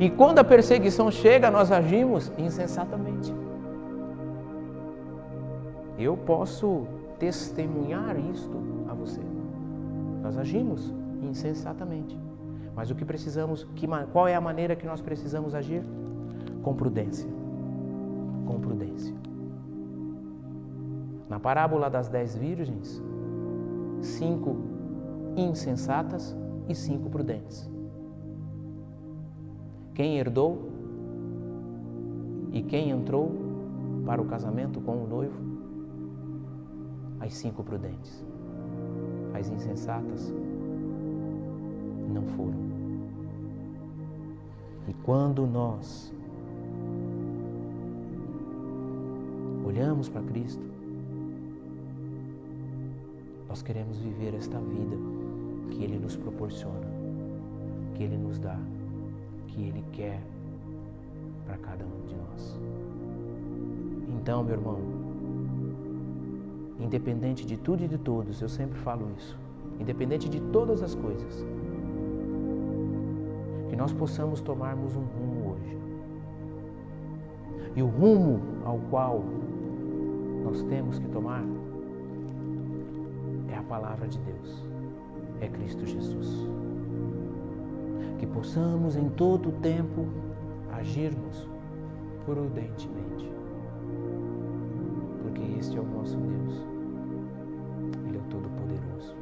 [0.00, 3.34] E quando a perseguição chega, nós agimos insensatamente.
[5.98, 6.86] Eu posso
[7.18, 8.56] testemunhar isto
[8.88, 9.20] a você.
[10.22, 12.18] Nós agimos insensatamente.
[12.74, 15.82] Mas o que precisamos, que, qual é a maneira que nós precisamos agir?
[16.62, 17.28] Com prudência.
[18.46, 19.14] Com prudência.
[21.28, 23.02] Na parábola das dez virgens,
[24.00, 24.56] cinco
[25.36, 26.36] insensatas
[26.68, 27.70] e cinco prudentes.
[29.94, 30.70] Quem herdou
[32.52, 33.32] e quem entrou
[34.04, 35.55] para o casamento com o noivo
[37.20, 38.24] as cinco prudentes.
[39.34, 40.32] As insensatas
[42.12, 42.66] não foram.
[44.88, 46.12] E quando nós
[49.64, 50.62] olhamos para Cristo,
[53.48, 54.96] nós queremos viver esta vida
[55.70, 56.86] que Ele nos proporciona,
[57.94, 58.58] que Ele nos dá,
[59.48, 60.22] que Ele quer
[61.46, 62.60] para cada um de nós.
[64.08, 64.78] Então, meu irmão,
[66.78, 69.36] independente de tudo e de todos, eu sempre falo isso,
[69.80, 71.44] independente de todas as coisas,
[73.68, 75.78] que nós possamos tomarmos um rumo hoje.
[77.74, 79.22] E o rumo ao qual
[80.44, 81.44] nós temos que tomar
[83.50, 84.64] é a palavra de Deus,
[85.40, 86.48] é Cristo Jesus.
[88.18, 90.06] Que possamos em todo o tempo
[90.72, 91.48] agirmos
[92.24, 93.35] prudentemente
[95.58, 96.66] este é o nosso Deus.
[98.06, 99.14] Ele é o Todo-Poderoso.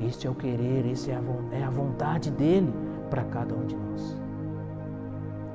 [0.00, 1.22] Este é o querer, esse é a,
[1.56, 2.72] é vontade dele
[3.10, 4.16] para cada um de nós.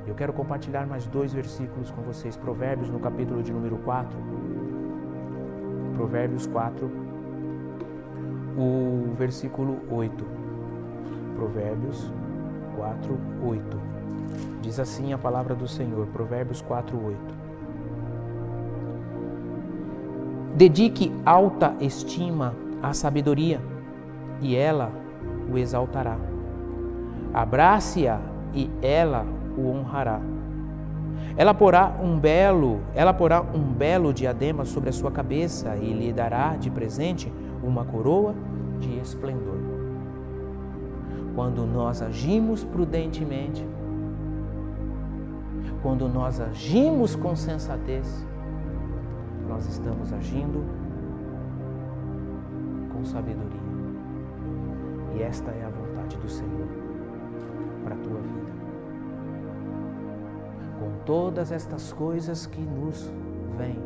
[0.07, 2.35] Eu quero compartilhar mais dois versículos com vocês.
[2.35, 4.17] Provérbios, no capítulo de número 4.
[5.95, 6.89] Provérbios 4,
[8.57, 10.25] o versículo 8.
[11.35, 12.11] Provérbios
[12.75, 13.77] 4, 8.
[14.61, 16.07] Diz assim a palavra do Senhor.
[16.07, 17.38] Provérbios 4, 8.
[20.59, 22.53] Dedique alta estima
[22.83, 23.61] à sabedoria,
[24.41, 24.91] e ela
[25.49, 26.17] o exaltará.
[27.33, 28.19] Abrace-a
[28.53, 29.25] e ela
[29.57, 30.19] o honrará.
[31.37, 36.11] Ela porá um belo, ela porá um belo diadema sobre a sua cabeça e lhe
[36.11, 37.31] dará de presente
[37.63, 38.35] uma coroa
[38.81, 39.59] de esplendor.
[41.35, 43.65] Quando nós agimos prudentemente,
[45.81, 48.27] quando nós agimos com sensatez,
[49.59, 50.63] nós estamos agindo
[52.93, 53.59] com sabedoria.
[55.13, 56.67] E esta é a vontade do Senhor
[57.83, 58.53] para a tua vida.
[60.79, 63.11] Com todas estas coisas que nos
[63.57, 63.77] vêm,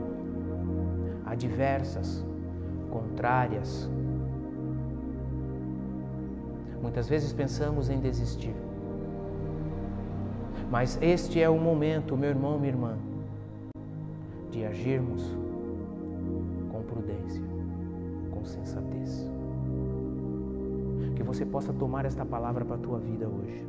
[1.25, 2.23] adversas,
[2.91, 3.89] contrárias.
[6.83, 8.55] Muitas vezes pensamos em desistir.
[10.69, 12.95] Mas este é o momento, meu irmão, minha irmã,
[14.51, 15.42] de agirmos
[21.33, 23.65] você possa tomar esta palavra para a tua vida hoje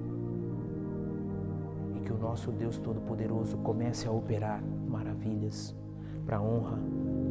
[2.05, 5.75] que o nosso Deus Todo-Poderoso comece a operar maravilhas
[6.27, 6.79] para a honra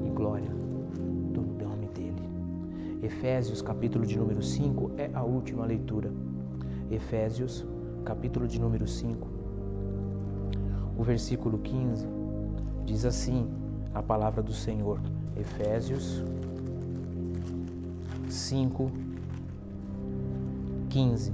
[0.03, 2.27] e glória do nome dele.
[3.03, 6.11] Efésios, capítulo de número 5, é a última leitura.
[6.89, 7.63] Efésios,
[8.03, 9.27] capítulo de número 5,
[10.97, 12.07] o versículo 15,
[12.87, 13.47] diz assim
[13.93, 14.99] a palavra do Senhor.
[15.37, 16.23] Efésios
[18.27, 19.02] 5,
[20.93, 21.33] 15.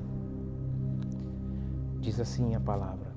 [1.99, 3.14] Diz assim a palavra.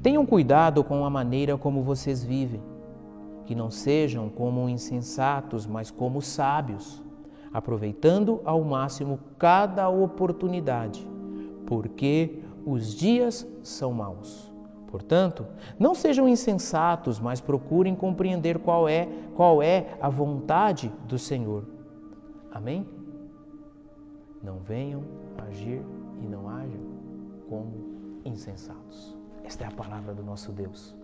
[0.00, 2.62] Tenham cuidado com a maneira como vocês vivem,
[3.44, 7.02] que não sejam como insensatos, mas como sábios,
[7.52, 11.04] aproveitando ao máximo cada oportunidade,
[11.66, 14.52] porque os dias são maus.
[14.86, 15.44] Portanto,
[15.76, 21.64] não sejam insensatos, mas procurem compreender qual é, qual é a vontade do Senhor.
[22.52, 22.99] Amém?
[24.42, 25.02] Não venham
[25.38, 25.82] agir
[26.22, 26.80] e não hajam
[27.48, 29.16] como insensatos.
[29.44, 30.96] Esta é a palavra do nosso Deus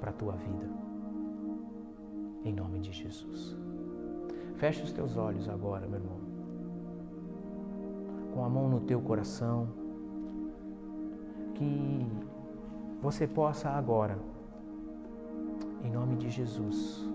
[0.00, 0.68] para a tua vida.
[2.44, 3.56] Em nome de Jesus.
[4.56, 6.20] Feche os teus olhos agora, meu irmão.
[8.34, 9.68] Com a mão no teu coração.
[11.54, 12.06] Que
[13.02, 14.18] você possa agora,
[15.84, 17.06] em nome de Jesus,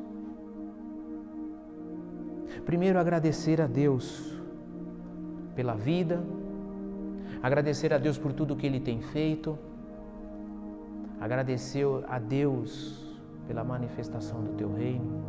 [2.66, 4.34] primeiro agradecer a Deus
[5.56, 6.24] pela vida,
[7.42, 9.58] agradecer a Deus por tudo que Ele tem feito,
[11.22, 13.16] agradecer a Deus
[13.48, 15.24] pela manifestação do Teu reino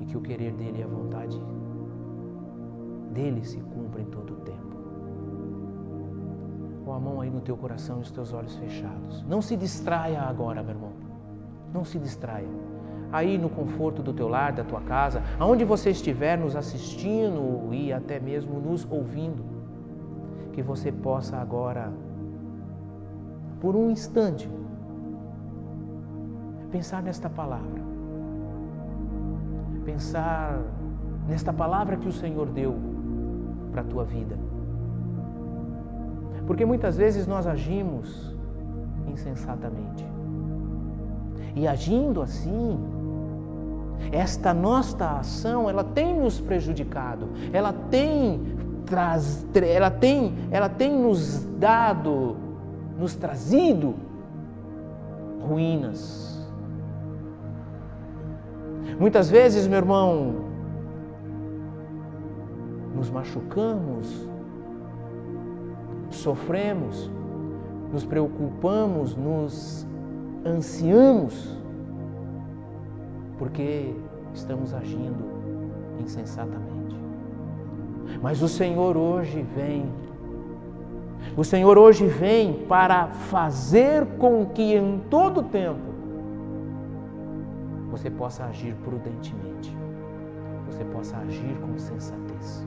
[0.00, 1.40] e que o querer dele e a vontade
[3.12, 4.76] dele se cumpra em todo o tempo.
[6.84, 9.22] Com a mão aí no teu coração e os teus olhos fechados.
[9.24, 10.92] Não se distraia agora, meu irmão.
[11.72, 12.48] Não se distraia.
[13.12, 17.92] Aí no conforto do teu lar, da tua casa, aonde você estiver nos assistindo e
[17.92, 19.44] até mesmo nos ouvindo
[20.52, 21.92] que você possa agora,
[23.60, 24.50] por um instante,
[26.70, 27.82] pensar nesta palavra.
[29.84, 30.58] Pensar
[31.28, 32.76] nesta palavra que o Senhor deu
[33.70, 34.38] para a tua vida.
[36.46, 38.34] Porque muitas vezes nós agimos
[39.06, 40.04] insensatamente.
[41.54, 42.78] E agindo assim,
[44.10, 48.40] esta nossa ação, ela tem nos prejudicado, ela tem
[48.86, 52.36] traz, ela tem, ela tem nos dado,
[52.98, 53.94] nos trazido
[55.40, 56.22] ruínas.
[58.98, 60.34] Muitas vezes, meu irmão,
[62.94, 64.28] nos machucamos,
[66.10, 67.10] sofremos,
[67.92, 69.86] nos preocupamos, nos
[70.44, 71.56] ansiamos,
[73.42, 73.92] porque
[74.32, 75.24] estamos agindo
[75.98, 76.96] insensatamente.
[78.22, 79.92] Mas o Senhor hoje vem.
[81.36, 85.90] O Senhor hoje vem para fazer com que em todo tempo
[87.90, 89.76] você possa agir prudentemente,
[90.66, 92.64] você possa agir com sensatez.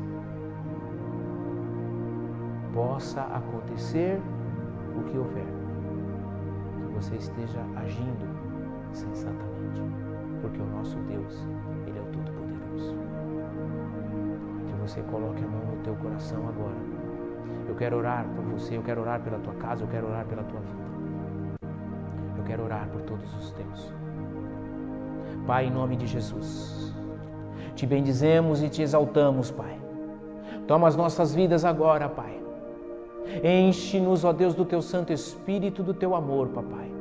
[2.73, 4.21] Possa acontecer
[4.99, 5.47] o que houver,
[6.85, 8.27] que você esteja agindo
[8.91, 9.55] sensatamente,
[10.45, 11.47] porque o nosso Deus,
[11.87, 12.45] Ele é o Todo-Poderoso
[14.87, 16.75] você coloque a mão no teu coração agora.
[17.67, 20.43] Eu quero orar por você, eu quero orar pela tua casa, eu quero orar pela
[20.43, 21.67] tua vida.
[22.37, 23.91] Eu quero orar por todos os teus.
[25.47, 26.93] Pai, em nome de Jesus,
[27.75, 29.79] te bendizemos e te exaltamos, Pai.
[30.67, 32.39] Toma as nossas vidas agora, Pai.
[33.43, 36.91] Enche-nos, ó Deus, do teu Santo Espírito, do teu amor, Papai.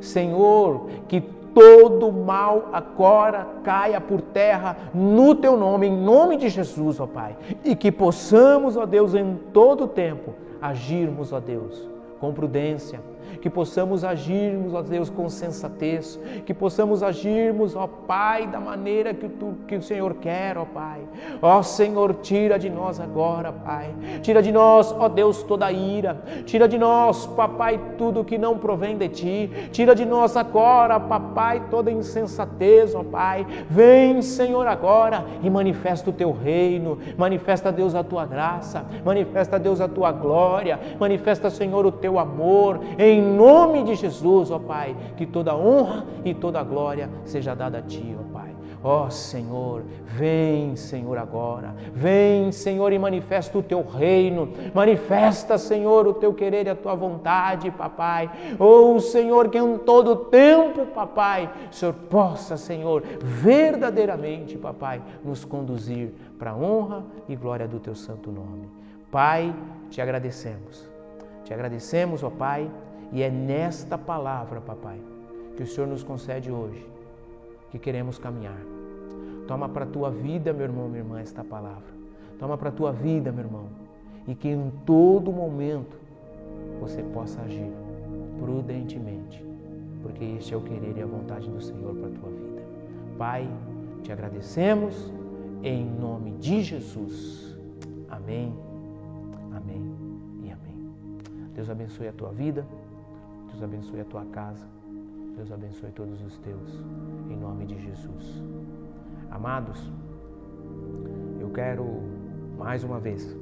[0.00, 1.20] Senhor, que
[1.54, 7.36] todo mal agora caia por terra no teu nome, em nome de Jesus, ó Pai.
[7.64, 11.88] E que possamos, ó Deus, em todo tempo agirmos, ó Deus,
[12.20, 13.00] com prudência,
[13.40, 19.28] que possamos agirmos, ó Deus, com sensatez, que possamos agirmos, ó Pai, da maneira que,
[19.28, 21.00] tu, que o Senhor quer, ó Pai.
[21.40, 23.94] Ó Senhor, tira de nós agora, Pai.
[24.22, 26.20] Tira de nós, ó Deus, toda a ira.
[26.44, 29.50] Tira de nós, papai, tudo que não provém de ti.
[29.72, 33.46] Tira de nós agora, papai, toda insensatez, ó Pai.
[33.68, 36.98] Vem, Senhor, agora e manifesta o teu reino.
[37.16, 38.84] Manifesta, Deus, a tua graça.
[39.04, 40.78] Manifesta, Deus, a tua glória.
[40.98, 42.80] Manifesta, Senhor, o teu amor.
[42.98, 47.78] Em Em nome de Jesus, ó Pai, que toda honra e toda glória seja dada
[47.78, 48.54] a Ti, ó Pai.
[48.82, 51.74] Ó oh, Senhor, vem, Senhor, agora.
[51.92, 54.48] Vem, Senhor, e manifesta o teu reino.
[54.72, 58.30] Manifesta, Senhor, o teu querer e a tua vontade, papai.
[58.58, 66.14] Oh, Senhor, que em todo tempo, papai, o Senhor possa, Senhor, verdadeiramente, papai, nos conduzir
[66.38, 68.66] para a honra e glória do teu santo nome.
[69.10, 69.54] Pai,
[69.90, 70.88] te agradecemos.
[71.44, 72.70] Te agradecemos, ó Pai,
[73.12, 75.00] e é nesta palavra, papai,
[75.56, 76.86] que o Senhor nos concede hoje
[77.70, 78.60] que queremos caminhar.
[79.46, 81.90] Toma para a tua vida, meu irmão, minha irmã, esta palavra.
[82.38, 83.66] Toma para a tua vida, meu irmão.
[84.26, 85.96] E que em todo momento
[86.80, 87.70] você possa agir
[88.38, 89.44] prudentemente,
[90.02, 92.62] porque este é o querer e a vontade do Senhor para a tua vida.
[93.18, 93.48] Pai,
[94.02, 95.12] te agradecemos
[95.62, 97.56] em nome de Jesus.
[98.08, 98.54] Amém,
[99.52, 99.94] amém
[100.42, 100.90] e amém.
[101.54, 102.64] Deus abençoe a tua vida,
[103.60, 104.66] Deus abençoe a tua casa.
[105.36, 106.82] Deus abençoe todos os teus,
[107.28, 108.42] em nome de Jesus.
[109.30, 109.92] Amados,
[111.38, 111.84] eu quero
[112.56, 113.36] mais uma vez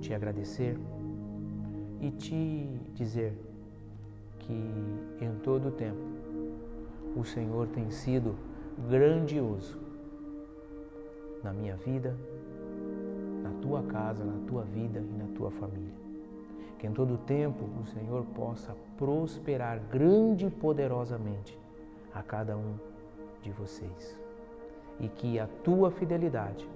[0.00, 0.78] te agradecer
[2.00, 3.36] e te dizer
[4.38, 6.06] que em todo o tempo
[7.16, 8.36] o Senhor tem sido
[8.88, 9.76] grandioso
[11.42, 12.16] na minha vida,
[13.42, 16.07] na tua casa, na tua vida e na tua família
[16.78, 21.58] que em todo tempo o Senhor possa prosperar grande e poderosamente
[22.14, 22.74] a cada um
[23.42, 24.16] de vocês.
[25.00, 26.68] E que a tua fidelidade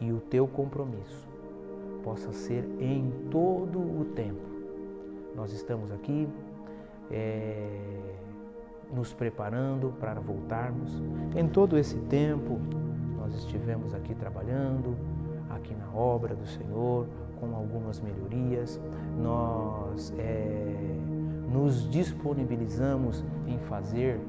[0.00, 1.26] e o teu compromisso
[2.04, 4.46] possa ser em todo o tempo.
[5.34, 6.28] Nós estamos aqui
[7.10, 8.14] é,
[8.92, 11.02] nos preparando para voltarmos.
[11.34, 12.58] Em todo esse tempo,
[13.18, 14.96] nós estivemos aqui trabalhando,
[15.50, 17.06] aqui na obra do Senhor,
[17.40, 18.80] com algumas melhorias.
[19.18, 20.74] Nós é,
[21.52, 24.20] nos disponibilizamos em fazer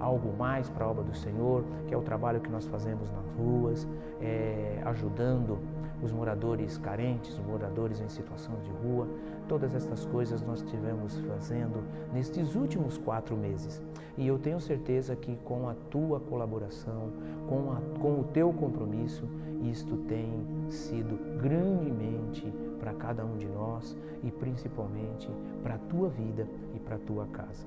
[0.00, 3.28] algo mais para a obra do Senhor, que é o trabalho que nós fazemos nas
[3.38, 3.86] ruas,
[4.20, 5.58] é, ajudando
[6.02, 9.06] os moradores carentes, os moradores em situação de rua.
[9.48, 11.82] Todas essas coisas nós estivemos fazendo
[12.12, 13.80] nestes últimos quatro meses.
[14.18, 17.10] E eu tenho certeza que com a tua colaboração,
[17.48, 19.26] com, a, com o teu compromisso,
[19.62, 20.28] isto tem
[20.68, 25.30] sido grandemente para cada um de nós e principalmente
[25.62, 27.64] para a tua vida e para a tua casa.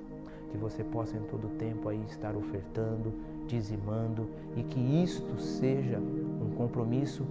[0.52, 3.14] Que você possa em todo tempo aí estar ofertando,
[3.48, 7.26] dizimando e que isto seja um compromisso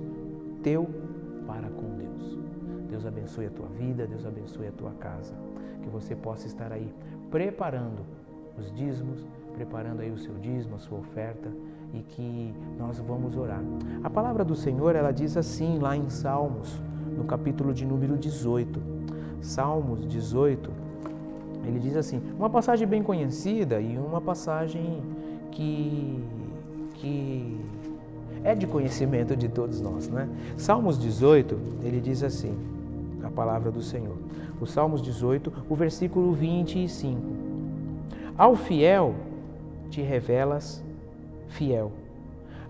[0.65, 0.89] teu
[1.47, 2.39] para com Deus.
[2.89, 5.35] Deus abençoe a tua vida, Deus abençoe a tua casa.
[5.83, 6.93] Que você possa estar aí
[7.31, 8.03] preparando
[8.59, 11.53] os dízimos, preparando aí o seu dízimo, a sua oferta
[11.93, 13.63] e que nós vamos orar.
[14.03, 16.83] A palavra do Senhor, ela diz assim lá em Salmos,
[17.17, 18.81] no capítulo de número 18.
[19.41, 20.71] Salmos 18,
[21.67, 25.03] ele diz assim, uma passagem bem conhecida e uma passagem
[25.51, 26.25] que
[26.95, 27.61] que
[28.45, 30.29] é de conhecimento de todos nós, né?
[30.57, 32.55] Salmos 18, ele diz assim,
[33.25, 34.17] a palavra do Senhor.
[34.61, 37.21] O Salmos 18, o versículo 25.
[38.37, 39.15] Ao fiel
[39.91, 40.85] te revelas
[41.49, 41.91] fiel.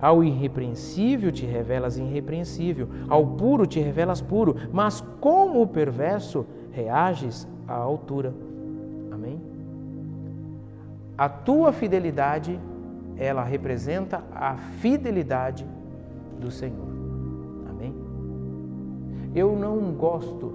[0.01, 7.49] Ao irrepreensível te revelas irrepreensível, ao puro te revelas puro, mas com o perverso reages
[7.67, 8.33] à altura.
[9.11, 9.41] Amém?
[11.17, 12.59] A tua fidelidade
[13.17, 15.67] ela representa a fidelidade
[16.41, 16.89] do Senhor.
[17.69, 17.95] Amém?
[19.35, 20.53] Eu não gosto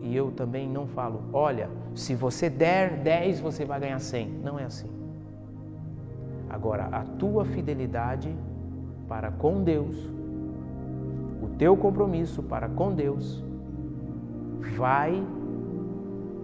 [0.00, 4.28] e eu também não falo, olha, se você der 10, você vai ganhar 100.
[4.42, 4.90] Não é assim.
[6.48, 8.34] Agora, a tua fidelidade
[9.08, 9.96] para com Deus,
[11.42, 13.44] o teu compromisso para com Deus,
[14.76, 15.22] vai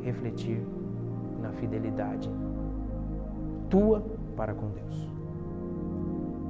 [0.02, 0.62] refletir
[1.42, 2.30] na fidelidade
[3.68, 4.02] tua
[4.36, 5.08] para com Deus.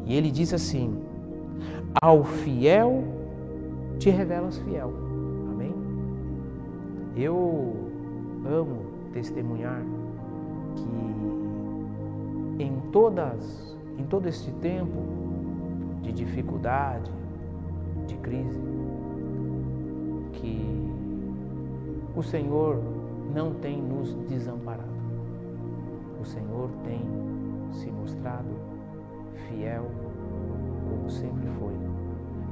[0.09, 0.99] E ele diz assim:
[2.01, 3.05] Ao fiel
[3.99, 4.91] te revelas fiel.
[5.53, 5.75] Amém?
[7.15, 7.77] Eu
[8.47, 8.81] amo
[9.13, 9.83] testemunhar
[10.77, 15.03] que em todas, em todo este tempo
[16.01, 17.13] de dificuldade,
[18.07, 18.63] de crise,
[20.33, 20.91] que
[22.17, 22.81] o Senhor
[23.35, 24.89] não tem nos desamparado.
[26.21, 27.01] O Senhor tem
[27.73, 28.58] se mostrado
[29.49, 29.87] fiel,
[30.89, 31.75] como sempre foi,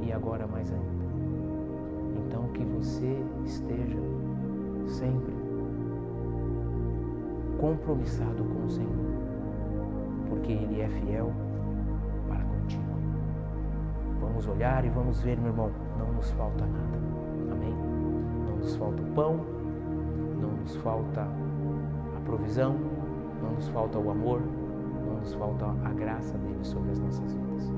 [0.03, 0.87] e agora mais ainda.
[2.27, 3.99] Então, que você esteja
[4.87, 5.35] sempre
[7.59, 8.91] compromissado com o Senhor,
[10.29, 11.33] porque Ele é fiel
[12.29, 12.85] para contigo.
[14.21, 16.99] Vamos olhar e vamos ver, meu irmão, não nos falta nada.
[17.53, 17.75] Amém?
[18.49, 19.41] Não nos falta o pão,
[20.41, 22.77] não nos falta a provisão,
[23.43, 24.43] não nos falta o amor,
[25.07, 27.73] não nos falta a graça dele sobre as nossas vidas.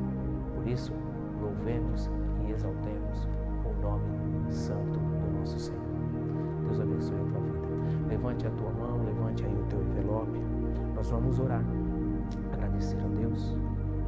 [0.54, 0.92] Por isso,
[1.40, 2.10] louvemos
[2.46, 3.28] e exaltemos
[3.64, 5.80] o nome santo do nosso Senhor.
[6.64, 7.68] Deus abençoe a tua vida.
[8.08, 10.38] Levante a tua mão, levante aí o teu envelope.
[10.94, 11.62] Nós vamos orar,
[12.52, 13.56] agradecer a Deus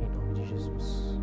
[0.00, 1.20] em nome de Jesus.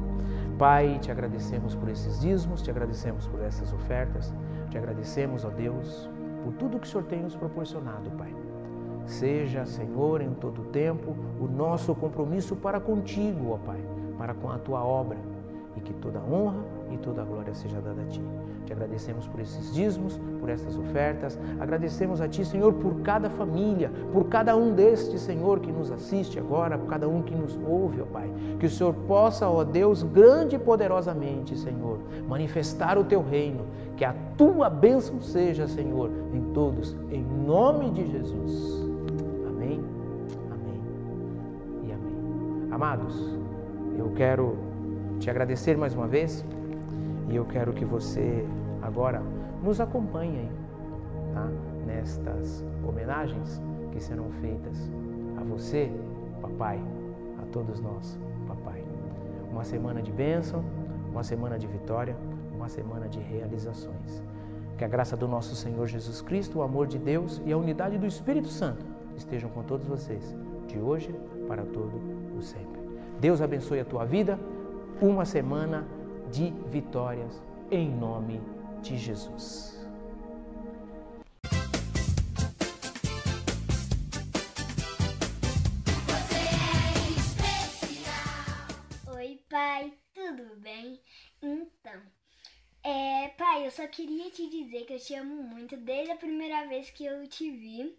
[0.57, 4.33] Pai, te agradecemos por esses dízimos, te agradecemos por essas ofertas,
[4.71, 6.09] te agradecemos, ó Deus,
[6.43, 8.33] por tudo que o Senhor tem nos proporcionado, Pai.
[9.07, 13.79] Seja, Senhor, em todo tempo, o nosso compromisso para contigo, ó Pai,
[14.17, 15.17] para com a tua obra,
[15.77, 18.21] e que toda honra e toda glória seja dada a ti.
[18.65, 21.39] Te agradecemos por esses dízimos, por essas ofertas.
[21.57, 26.37] Agradecemos a Ti, Senhor, por cada família, por cada um destes, Senhor, que nos assiste
[26.37, 28.29] agora, por cada um que nos ouve, ó Pai.
[28.59, 33.63] Que o Senhor possa, ó Deus, grande e poderosamente, Senhor, manifestar o Teu reino.
[33.95, 38.86] Que a Tua bênção seja, Senhor, em todos, em nome de Jesus.
[42.77, 43.35] Amados,
[43.97, 44.55] eu quero
[45.19, 46.45] te agradecer mais uma vez
[47.27, 48.45] e eu quero que você
[48.83, 49.19] agora
[49.63, 50.47] nos acompanhe
[51.33, 51.49] tá?
[51.87, 53.59] nestas homenagens
[53.91, 54.91] que serão feitas
[55.41, 55.91] a você,
[56.39, 56.79] papai,
[57.41, 58.85] a todos nós, papai.
[59.51, 60.63] Uma semana de bênção,
[61.11, 62.15] uma semana de vitória,
[62.55, 64.21] uma semana de realizações.
[64.77, 67.97] Que a graça do nosso Senhor Jesus Cristo, o amor de Deus e a unidade
[67.97, 70.35] do Espírito Santo estejam com todos vocês,
[70.67, 71.11] de hoje
[71.47, 71.97] para todo
[72.37, 72.81] o sempre.
[73.19, 74.39] Deus abençoe a tua vida.
[75.01, 75.87] Uma semana
[76.31, 77.41] de vitórias
[77.71, 78.41] em nome
[78.81, 79.77] de Jesus.
[89.07, 91.01] Oi, pai, tudo bem?
[91.41, 92.01] Então,
[92.83, 96.67] é, pai, eu só queria te dizer que eu te amo muito desde a primeira
[96.67, 97.97] vez que eu te vi.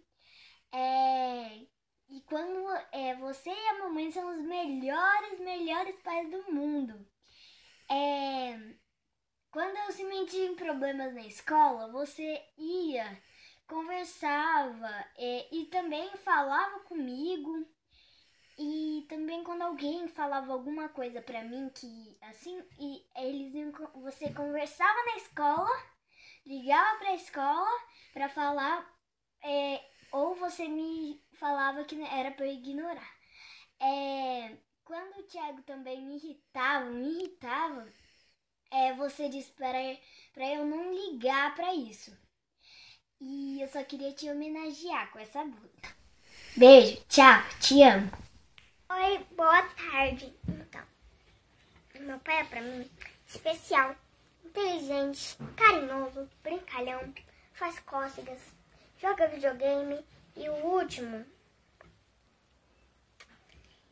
[0.71, 1.65] É,
[2.09, 7.07] e quando é, você e a mamãe são os melhores, melhores pais do mundo.
[7.89, 8.57] É,
[9.51, 13.21] quando eu se metia em problemas na escola, você ia,
[13.67, 17.65] conversava é, e também falava comigo.
[18.57, 23.53] E também quando alguém falava alguma coisa pra mim que assim, e eles
[23.95, 25.69] você conversava na escola,
[26.45, 27.69] ligava pra escola
[28.11, 28.85] pra falar,
[29.41, 29.81] é,
[30.11, 33.15] ou você me falava que era pra eu ignorar.
[33.79, 37.87] É, quando o Thiago também me irritava, me irritava,
[38.71, 39.77] é, você disse para,
[40.33, 42.15] para eu não ligar para isso.
[43.21, 45.99] E eu só queria te homenagear com essa blusa.
[46.55, 48.11] Beijo, tchau, te amo.
[48.89, 50.33] Oi, boa tarde.
[50.47, 50.81] Então,
[51.99, 52.89] meu pai é pra mim
[53.27, 53.95] especial,
[54.43, 57.13] inteligente, carinhoso, brincalhão,
[57.53, 58.39] faz cócegas,
[58.99, 61.25] joga videogame e o último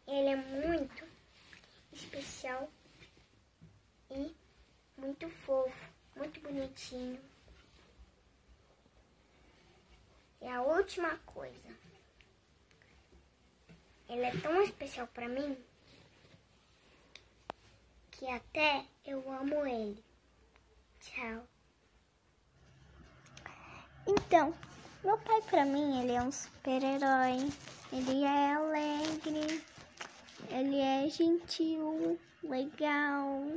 [0.05, 1.03] ele é muito
[1.91, 2.69] especial
[4.11, 4.35] e
[4.97, 7.19] muito fofo, muito bonitinho.
[10.41, 11.69] E a última coisa,
[14.07, 15.57] ele é tão especial para mim
[18.11, 20.03] que até eu amo ele.
[21.01, 21.47] Tchau.
[24.07, 24.55] Então,
[25.07, 27.49] meu pai para mim, ele é um super-herói.
[27.93, 29.63] Ele é alegre,
[30.49, 33.53] ele é gentil, legal.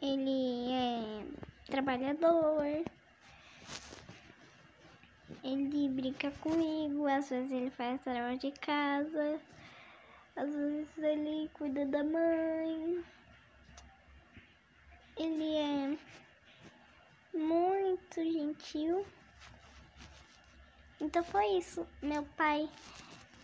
[0.00, 1.26] Ele é
[1.66, 2.64] trabalhador.
[5.44, 9.38] Ele brinca comigo, às vezes ele faz trabalho de casa,
[10.34, 13.04] às vezes ele cuida da mãe.
[15.18, 15.98] Ele é
[17.38, 19.06] muito gentil.
[21.00, 22.68] Então foi isso, meu pai.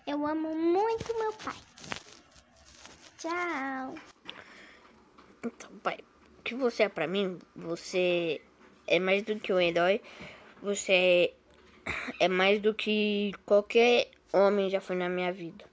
[0.06, 1.56] Eu amo muito meu pai.
[3.16, 3.94] Tchau.
[5.44, 5.98] Então, pai,
[6.38, 7.38] o que você é pra mim?
[7.54, 8.42] Você
[8.86, 10.02] é mais do que um herói.
[10.62, 11.32] Você
[12.18, 15.64] é mais do que qualquer homem já foi na minha vida.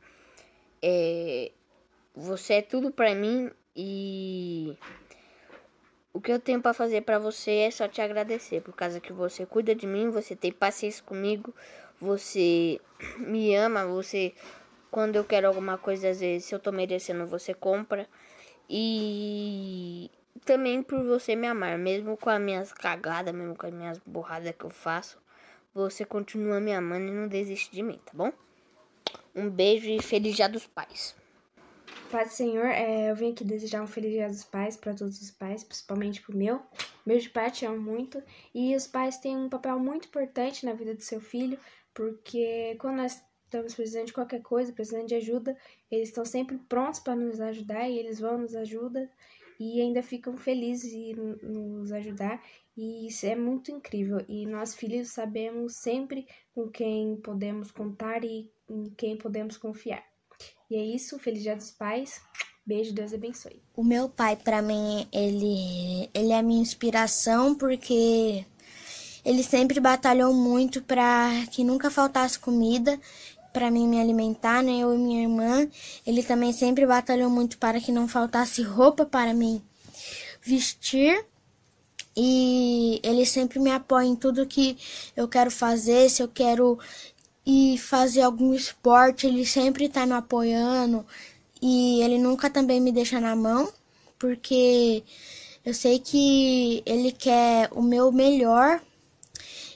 [0.82, 1.51] É,
[2.15, 4.78] você é tudo pra mim e
[6.14, 9.14] o que eu tenho para fazer para você é só te agradecer por causa que
[9.14, 11.53] você cuida de mim, você tem paciência comigo,
[11.99, 12.80] você
[13.18, 14.34] me ama, você
[14.91, 18.07] quando eu quero alguma coisa, às vezes, se eu tô merecendo, você compra.
[18.70, 20.12] E
[20.45, 24.53] também por você me amar, mesmo com as minhas cagadas, mesmo com as minhas borradas
[24.57, 25.18] que eu faço,
[25.74, 28.34] você continua me amando e não desiste de mim, tá bom?
[29.34, 31.16] Um beijo e feliz dia dos pais.
[32.12, 35.22] Paz do Senhor, é, eu vim aqui desejar um feliz dia dos pais para todos
[35.22, 36.62] os pais, principalmente pro meu.
[37.06, 38.22] Beijo, pai, te amo muito.
[38.54, 41.58] E os pais têm um papel muito importante na vida do seu filho,
[41.94, 45.58] porque quando nós estamos precisando de qualquer coisa, precisando de ajuda,
[45.89, 49.10] eles estão sempre prontos para nos ajudar e eles vão nos ajudar
[49.60, 52.44] e ainda ficam felizes em nos ajudar.
[52.76, 54.26] E isso é muito incrível.
[54.28, 60.11] E nós, filhos, sabemos sempre com quem podemos contar e em quem podemos confiar.
[60.72, 61.19] E é isso.
[61.19, 62.22] Feliz Dia dos Pais.
[62.65, 63.61] Beijo, Deus abençoe.
[63.76, 68.45] O meu pai, para mim, ele, ele é a minha inspiração porque
[69.26, 72.97] ele sempre batalhou muito para que nunca faltasse comida
[73.51, 74.80] para mim me alimentar, né?
[74.80, 75.67] Eu e minha irmã.
[76.07, 79.61] Ele também sempre batalhou muito para que não faltasse roupa para mim
[80.41, 81.26] vestir.
[82.15, 84.78] E ele sempre me apoia em tudo que
[85.17, 86.78] eu quero fazer, se eu quero
[87.46, 91.06] ir fazer algum esporte, ele sempre tá me apoiando
[91.62, 93.72] e ele nunca também me deixa na mão,
[94.18, 95.04] porque
[95.66, 98.82] eu sei que ele quer o meu melhor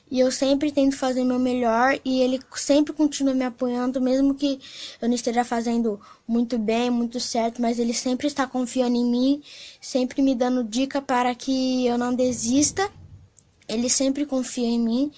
[0.09, 4.35] e eu sempre tento fazer o meu melhor e ele sempre continua me apoiando, mesmo
[4.35, 4.59] que
[5.01, 9.43] eu não esteja fazendo muito bem, muito certo, mas ele sempre está confiando em mim,
[9.81, 12.89] sempre me dando dica para que eu não desista.
[13.67, 15.11] Ele sempre confia em mim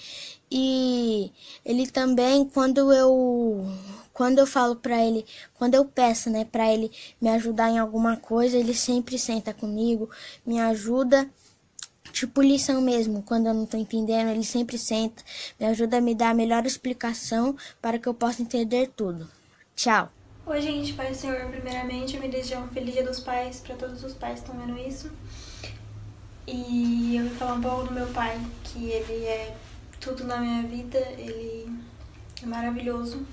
[0.50, 1.32] e
[1.64, 3.66] ele também quando eu
[4.12, 5.24] quando eu falo para ele,
[5.54, 6.90] quando eu peço, né, para ele
[7.20, 10.10] me ajudar em alguma coisa, ele sempre senta comigo,
[10.44, 11.30] me ajuda
[12.12, 15.22] Tipo lição mesmo, quando eu não estou entendendo, ele sempre senta,
[15.58, 19.28] me ajuda a me dar a melhor explicação para que eu possa entender tudo.
[19.76, 20.10] Tchau.
[20.46, 24.02] Oi, gente, Pai Senhor, primeiramente eu me desejo um feliz dia dos pais para todos
[24.02, 25.10] os pais que estão vendo isso.
[26.46, 29.54] E eu vou falar um pouco do meu pai, que ele é
[30.00, 31.70] tudo na minha vida, ele
[32.42, 33.26] é maravilhoso.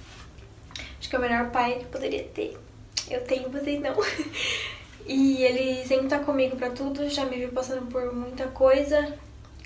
[1.00, 2.58] Acho que é o melhor pai que poderia ter.
[3.10, 3.96] Eu tenho, vocês não.
[5.08, 9.16] E ele sempre tá comigo pra tudo, já me viu passando por muita coisa,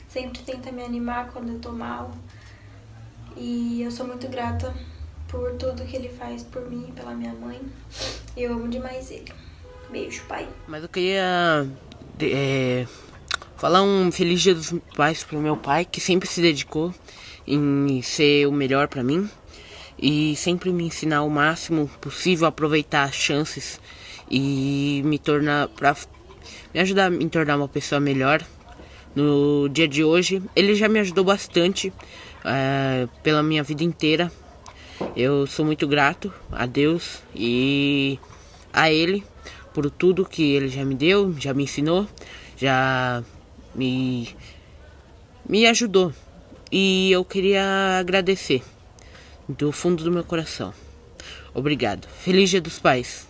[0.09, 2.11] sempre tenta me animar quando eu tô mal.
[3.37, 4.73] E eu sou muito grata
[5.29, 7.61] por tudo que ele faz por mim pela minha mãe.
[8.35, 9.31] Eu amo demais ele.
[9.89, 10.45] Beijo, pai.
[10.67, 11.65] Mas eu queria
[12.19, 12.85] é,
[13.59, 16.93] falar um feliz dia dos pais pro meu pai, que sempre se dedicou
[17.45, 19.29] em ser o melhor para mim
[20.01, 23.79] e sempre me ensinar o máximo possível a aproveitar as chances
[24.31, 25.93] e me tornar para
[26.73, 28.41] me ajudar a me tornar uma pessoa melhor
[29.13, 30.41] no dia de hoje.
[30.55, 31.91] Ele já me ajudou bastante
[32.45, 34.31] é, pela minha vida inteira.
[35.17, 38.17] Eu sou muito grato a Deus e
[38.71, 39.21] a Ele
[39.73, 42.07] por tudo que Ele já me deu, já me ensinou,
[42.55, 43.21] já
[43.73, 44.35] me
[45.47, 46.13] me ajudou.
[46.71, 48.63] E eu queria agradecer
[49.47, 50.73] do fundo do meu coração.
[51.53, 52.07] Obrigado.
[52.07, 53.28] Feliz Dia dos Pais.